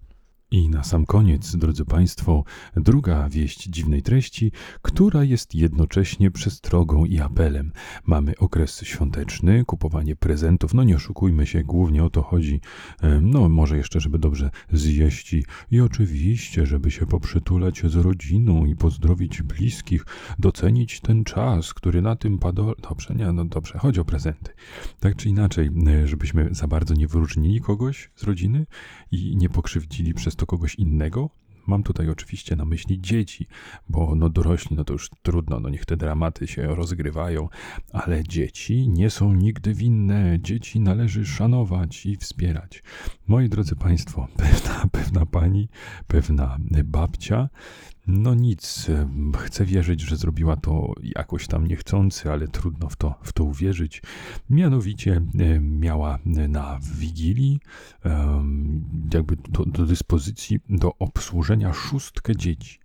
I 0.52 0.70
na 0.70 0.84
sam 0.84 1.06
koniec, 1.06 1.56
drodzy 1.56 1.86
Państwo, 1.86 2.44
druga 2.76 3.30
wieść 3.30 3.64
dziwnej 3.64 4.02
treści, 4.02 4.52
która 4.82 5.24
jest 5.24 5.56
jednocześnie 5.56 6.32
przestrogą 6.32 7.06
i 7.06 7.20
apelem. 7.20 7.72
Mamy 8.06 8.34
okres 8.38 8.82
świąteczny, 8.82 9.66
kupowanie 9.66 10.16
prezentów, 10.16 10.74
no 10.74 10.84
nie 10.84 10.96
oszukujmy 10.96 11.46
się, 11.46 11.64
głównie 11.64 12.04
o 12.04 12.10
to 12.10 12.22
chodzi. 12.22 12.62
No, 13.22 13.50
może 13.50 13.78
jeszcze, 13.78 14.00
żeby 14.00 14.20
dobrze 14.20 14.50
zjeść 14.74 15.36
i, 15.72 15.82
oczywiście, 15.82 16.66
żeby 16.66 16.92
się 16.92 17.06
poprzytulać 17.06 17.82
z 17.86 17.96
rodziną 17.96 18.66
i 18.66 18.76
pozdrowić 18.76 19.42
bliskich, 19.42 20.06
docenić 20.40 21.00
ten 21.02 21.24
czas, 21.24 21.74
który 21.74 22.02
na 22.02 22.16
tym 22.16 22.40
padł. 22.40 22.74
Dobrze, 22.90 23.16
nie, 23.16 23.32
no 23.32 23.46
dobrze, 23.46 23.78
chodzi 23.78 24.00
o 24.00 24.06
prezenty. 24.06 24.52
Tak 25.00 25.16
czy 25.16 25.30
inaczej, 25.30 25.70
żebyśmy 26.06 26.50
za 26.52 26.68
bardzo 26.68 26.94
nie 26.94 27.08
wyróżnili 27.08 27.62
kogoś 27.62 28.12
z 28.16 28.24
rodziny 28.24 28.66
i 29.12 29.38
nie 29.38 29.50
pokrzywdzili 29.50 30.14
przez 30.14 30.35
to 30.36 30.46
kogoś 30.46 30.76
innego. 30.76 31.30
Mam 31.68 31.84
tutaj 31.84 32.10
oczywiście 32.10 32.56
na 32.56 32.66
myśli 32.66 33.02
dzieci, 33.02 33.48
bo 33.90 34.16
no 34.16 34.30
dorośli, 34.30 34.76
no 34.76 34.84
to 34.84 34.94
już 34.94 35.10
trudno, 35.24 35.60
no 35.60 35.70
niech 35.70 35.86
te 35.86 35.98
dramaty 35.98 36.48
się 36.48 36.76
rozgrywają, 36.76 37.50
ale 37.94 38.24
dzieci 38.24 38.90
nie 38.90 39.10
są 39.10 39.34
nigdy 39.34 39.74
winne. 39.74 40.40
Dzieci 40.40 40.80
należy 40.80 41.26
szanować 41.26 42.06
i 42.06 42.16
wspierać. 42.16 42.84
Moi 43.28 43.50
drodzy 43.50 43.76
Państwo, 43.76 44.28
pewna, 44.38 44.88
pewna 44.92 45.26
pani, 45.26 45.70
pewna 46.08 46.58
babcia 46.84 47.50
no 48.08 48.34
nic, 48.34 48.88
chcę 49.38 49.66
wierzyć, 49.66 50.02
że 50.02 50.18
zrobiła 50.18 50.56
to 50.56 50.94
jakoś 51.02 51.48
tam 51.48 51.68
niechcący, 51.68 52.32
ale 52.32 52.48
trudno 52.48 52.90
w 52.90 52.96
to, 52.96 53.16
w 53.24 53.34
to 53.34 53.44
uwierzyć. 53.44 54.02
Mianowicie 54.50 55.22
miała 55.62 56.20
na 56.26 56.80
Wigilii 56.82 57.60
jakby 59.14 59.36
do, 59.36 59.66
do 59.66 59.86
dyspozycji 59.86 60.60
do 60.70 60.98
obsłużenia 61.00 61.74
szóstkę 61.74 62.36
dzieci, 62.36 62.80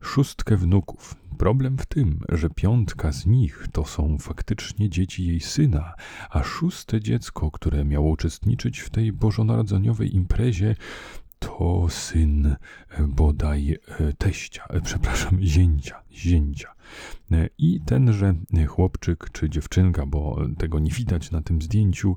szóstkę 0.00 0.56
wnuków. 0.56 1.14
Problem 1.38 1.78
w 1.78 1.86
tym, 1.86 2.20
że 2.28 2.50
piątka 2.50 3.12
z 3.12 3.26
nich 3.26 3.66
to 3.72 3.84
są 3.84 4.18
faktycznie 4.18 4.88
dzieci 4.88 5.26
jej 5.26 5.40
syna, 5.40 5.94
a 6.30 6.42
szóste 6.42 7.00
dziecko, 7.00 7.50
które 7.50 7.84
miało 7.84 8.10
uczestniczyć 8.10 8.78
w 8.78 8.90
tej 8.90 9.12
bożonarodzeniowej 9.12 10.16
imprezie, 10.16 10.76
to 11.38 11.86
syn 11.88 12.46
e, 12.46 12.56
bodaj 13.08 13.78
e, 13.88 14.12
teścia, 14.12 14.64
e, 14.70 14.80
przepraszam, 14.80 15.38
zięcia, 15.42 16.02
zięcia. 16.12 16.74
I 17.58 17.80
tenże 17.86 18.34
chłopczyk 18.68 19.30
czy 19.32 19.50
dziewczynka, 19.50 20.06
bo 20.06 20.38
tego 20.58 20.78
nie 20.78 20.90
widać 20.90 21.30
na 21.30 21.42
tym 21.42 21.62
zdjęciu, 21.62 22.16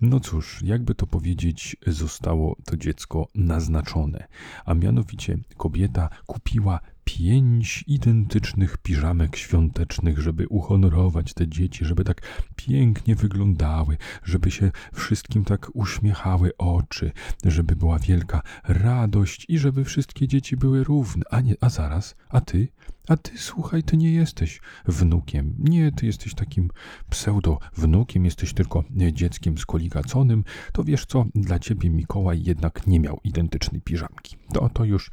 no 0.00 0.20
cóż, 0.20 0.62
jakby 0.62 0.94
to 0.94 1.06
powiedzieć, 1.06 1.76
zostało 1.86 2.56
to 2.64 2.76
dziecko 2.76 3.28
naznaczone, 3.34 4.28
a 4.64 4.74
mianowicie 4.74 5.38
kobieta 5.56 6.08
kupiła 6.26 6.80
pięć 7.04 7.84
identycznych 7.86 8.78
piżamek 8.78 9.36
świątecznych, 9.36 10.18
żeby 10.18 10.48
uhonorować 10.48 11.34
te 11.34 11.48
dzieci, 11.48 11.84
żeby 11.84 12.04
tak 12.04 12.22
pięknie 12.56 13.14
wyglądały, 13.14 13.96
żeby 14.24 14.50
się 14.50 14.70
wszystkim 14.94 15.44
tak 15.44 15.70
uśmiechały 15.74 16.56
oczy, 16.56 17.12
żeby 17.44 17.76
była 17.76 17.98
wielka 17.98 18.42
radość 18.64 19.46
i 19.48 19.58
żeby 19.58 19.84
wszystkie 19.84 20.28
dzieci 20.28 20.56
były 20.56 20.84
równe. 20.84 21.22
A 21.30 21.40
nie, 21.40 21.54
a 21.60 21.68
zaraz, 21.68 22.14
a 22.28 22.40
ty? 22.40 22.68
A 23.08 23.16
ty, 23.16 23.38
słuchaj, 23.38 23.82
ty 23.82 23.96
nie 23.96 24.12
jesteś 24.12 24.60
wnukiem. 24.86 25.54
Nie, 25.58 25.92
ty 25.92 26.06
jesteś 26.06 26.34
takim 26.34 26.70
pseudo-wnukiem, 27.10 28.24
jesteś 28.24 28.52
tylko 28.52 28.84
dzieckiem 29.12 29.58
skoligaconym. 29.58 30.44
To 30.72 30.84
wiesz 30.84 31.06
co, 31.06 31.24
dla 31.34 31.58
ciebie 31.58 31.90
Mikołaj 31.90 32.42
jednak 32.42 32.86
nie 32.86 33.00
miał 33.00 33.20
identycznej 33.24 33.80
piżamki. 33.80 34.36
To, 34.52 34.68
to 34.68 34.84
już, 34.84 35.10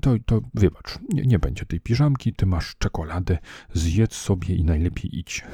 to, 0.00 0.14
to 0.26 0.40
wybacz, 0.54 0.98
nie, 1.08 1.22
nie 1.22 1.38
będzie 1.38 1.66
tej 1.66 1.80
piżamki, 1.80 2.32
ty 2.32 2.46
masz 2.46 2.76
czekoladę, 2.78 3.38
zjedz 3.74 4.14
sobie 4.14 4.54
i 4.54 4.64
najlepiej 4.64 5.18
idź. 5.18 5.44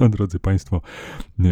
No, 0.00 0.08
drodzy 0.08 0.38
Państwo, 0.38 0.80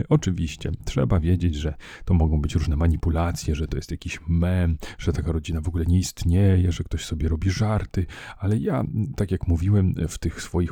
oczywiście 0.08 0.70
trzeba 0.84 1.20
wiedzieć, 1.20 1.54
że 1.54 1.74
to 2.04 2.14
mogą 2.14 2.40
być 2.40 2.54
różne 2.54 2.76
manipulacje, 2.76 3.54
że 3.54 3.66
to 3.66 3.76
jest 3.76 3.90
jakiś 3.90 4.20
mem, 4.28 4.78
że 4.98 5.12
taka 5.12 5.32
rodzina 5.32 5.60
w 5.60 5.68
ogóle 5.68 5.84
nie 5.84 5.98
istnieje, 5.98 6.72
że 6.72 6.84
ktoś 6.84 7.04
sobie 7.04 7.28
robi 7.28 7.50
żarty, 7.50 8.06
ale 8.38 8.56
ja, 8.56 8.84
tak 9.16 9.30
jak 9.30 9.48
mówiłem 9.54 9.94
w 10.08 10.18
tych 10.18 10.42
swoich 10.42 10.70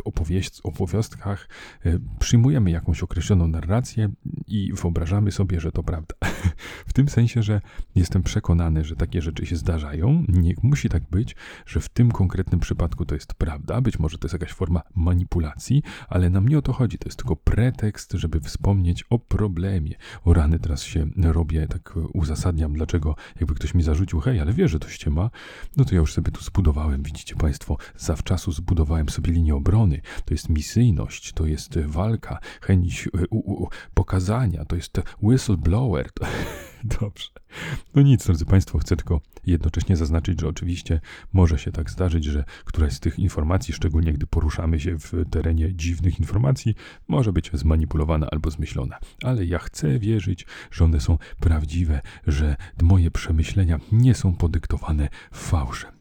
opowiastkach, 0.65 1.49
e, 1.85 1.99
przyjmujemy 2.19 2.71
jakąś 2.71 3.03
określoną 3.03 3.47
narrację 3.47 4.09
i 4.49 4.73
wyobrażamy 4.73 5.33
sobie, 5.33 5.61
że 5.61 5.73
to 5.73 5.83
prawda. 5.83 6.15
W 6.91 6.93
tym 6.93 7.09
sensie, 7.09 7.43
że 7.43 7.61
jestem 7.95 8.23
przekonany, 8.23 8.85
że 8.85 8.97
takie 8.97 9.23
rzeczy 9.23 9.47
się 9.47 9.57
zdarzają. 9.57 10.25
Nie 10.29 10.55
musi 10.63 10.89
tak 10.89 11.03
być, 11.11 11.37
że 11.67 11.81
w 11.81 11.89
tym 11.89 12.11
konkretnym 12.11 12.61
przypadku 12.61 13.05
to 13.05 13.15
jest 13.15 13.35
prawda. 13.35 13.81
Być 13.81 13.99
może 13.99 14.19
to 14.19 14.27
jest 14.27 14.33
jakaś 14.33 14.53
forma 14.53 14.83
manipulacji, 14.95 15.83
ale 16.09 16.31
nam 16.31 16.49
nie 16.49 16.59
o 16.59 16.63
to 16.63 16.73
chodzi. 16.73 16.99
To 16.99 17.09
jest 17.09 17.19
tylko 17.19 17.37
pretekst, 17.37 18.13
żeby 18.13 18.41
wspomnieć 18.41 19.05
o 19.11 19.19
problemie. 19.19 19.95
O 20.25 20.35
rany 20.35 20.59
teraz 20.59 20.83
się 20.83 21.07
robię, 21.17 21.67
tak 21.67 21.95
uzasadniam, 22.13 22.73
dlaczego 22.73 23.17
jakby 23.41 23.55
ktoś 23.55 23.75
mi 23.75 23.83
zarzucił, 23.83 24.21
hej, 24.21 24.41
ale 24.41 24.53
wie, 24.53 24.69
że 24.69 24.79
to 24.79 24.89
ściema, 24.89 25.31
no 25.77 25.85
to 25.85 25.95
ja 25.95 26.01
już 26.01 26.13
sobie 26.13 26.33
tu 26.33 26.45
zbudowałem, 26.45 27.03
widzicie 27.03 27.37
Państwo, 27.37 27.77
zawczasu 27.97 28.53
zbudowałem 28.53 28.72
sobie 29.11 29.33
linię 29.33 29.55
obrony. 29.55 30.01
To 30.25 30.35
jest 30.35 30.49
misyjność, 30.49 31.33
to 31.33 31.47
jest 31.47 31.79
walka, 31.79 32.39
chęć 32.61 33.09
e, 33.15 33.27
u, 33.31 33.63
u, 33.63 33.69
pokazania, 33.95 34.65
to 34.65 34.77
jest 34.77 35.01
whistleblower. 35.23 36.11
Dobrze. 37.01 37.29
No 37.95 38.03
nic, 38.03 38.27
drodzy 38.27 38.45
Państwo, 38.45 38.79
chcę 38.79 38.97
tylko 38.97 39.21
jednocześnie 39.47 39.97
zaznaczyć, 39.97 40.41
że 40.41 40.49
oczywiście 40.49 41.01
może 41.33 41.59
się 41.59 41.73
tak 41.73 41.91
zdarzyć, 41.91 42.25
że 42.25 42.45
któraś 42.65 42.93
z 42.93 43.01
tych 43.01 43.19
informacji, 43.19 43.75
szczególnie 43.75 44.13
gdy 44.13 44.27
poruszamy 44.27 44.81
się 44.81 44.99
w 44.99 45.13
terenie 45.31 45.75
dziwnych 45.75 46.21
informacji, 46.21 46.75
może 47.09 47.33
być 47.33 47.51
zmanipulowana 47.53 48.27
albo 48.31 48.51
zmyślona. 48.51 48.99
Ale 49.23 49.45
ja 49.45 49.59
chcę 49.59 49.99
wierzyć, 49.99 50.47
że 50.71 50.85
one 50.85 51.01
są 51.01 51.19
prawdziwe, 51.41 52.01
że 52.27 52.57
moje 52.83 53.11
przemyślenia 53.11 53.79
nie 53.93 54.15
są 54.15 54.35
podyktowane 54.35 55.09
fałszem. 55.33 55.93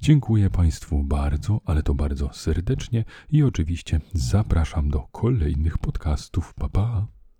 Dziękuję 0.00 0.50
Państwu 0.50 1.04
bardzo, 1.04 1.60
ale 1.64 1.82
to 1.82 1.94
bardzo 1.94 2.32
serdecznie 2.32 3.04
i 3.30 3.42
oczywiście 3.42 4.00
zapraszam 4.12 4.90
do 4.90 5.00
kolejnych 5.00 5.78
podcastów. 5.78 6.54
Pa, 6.54 6.68
pa. 6.68 7.17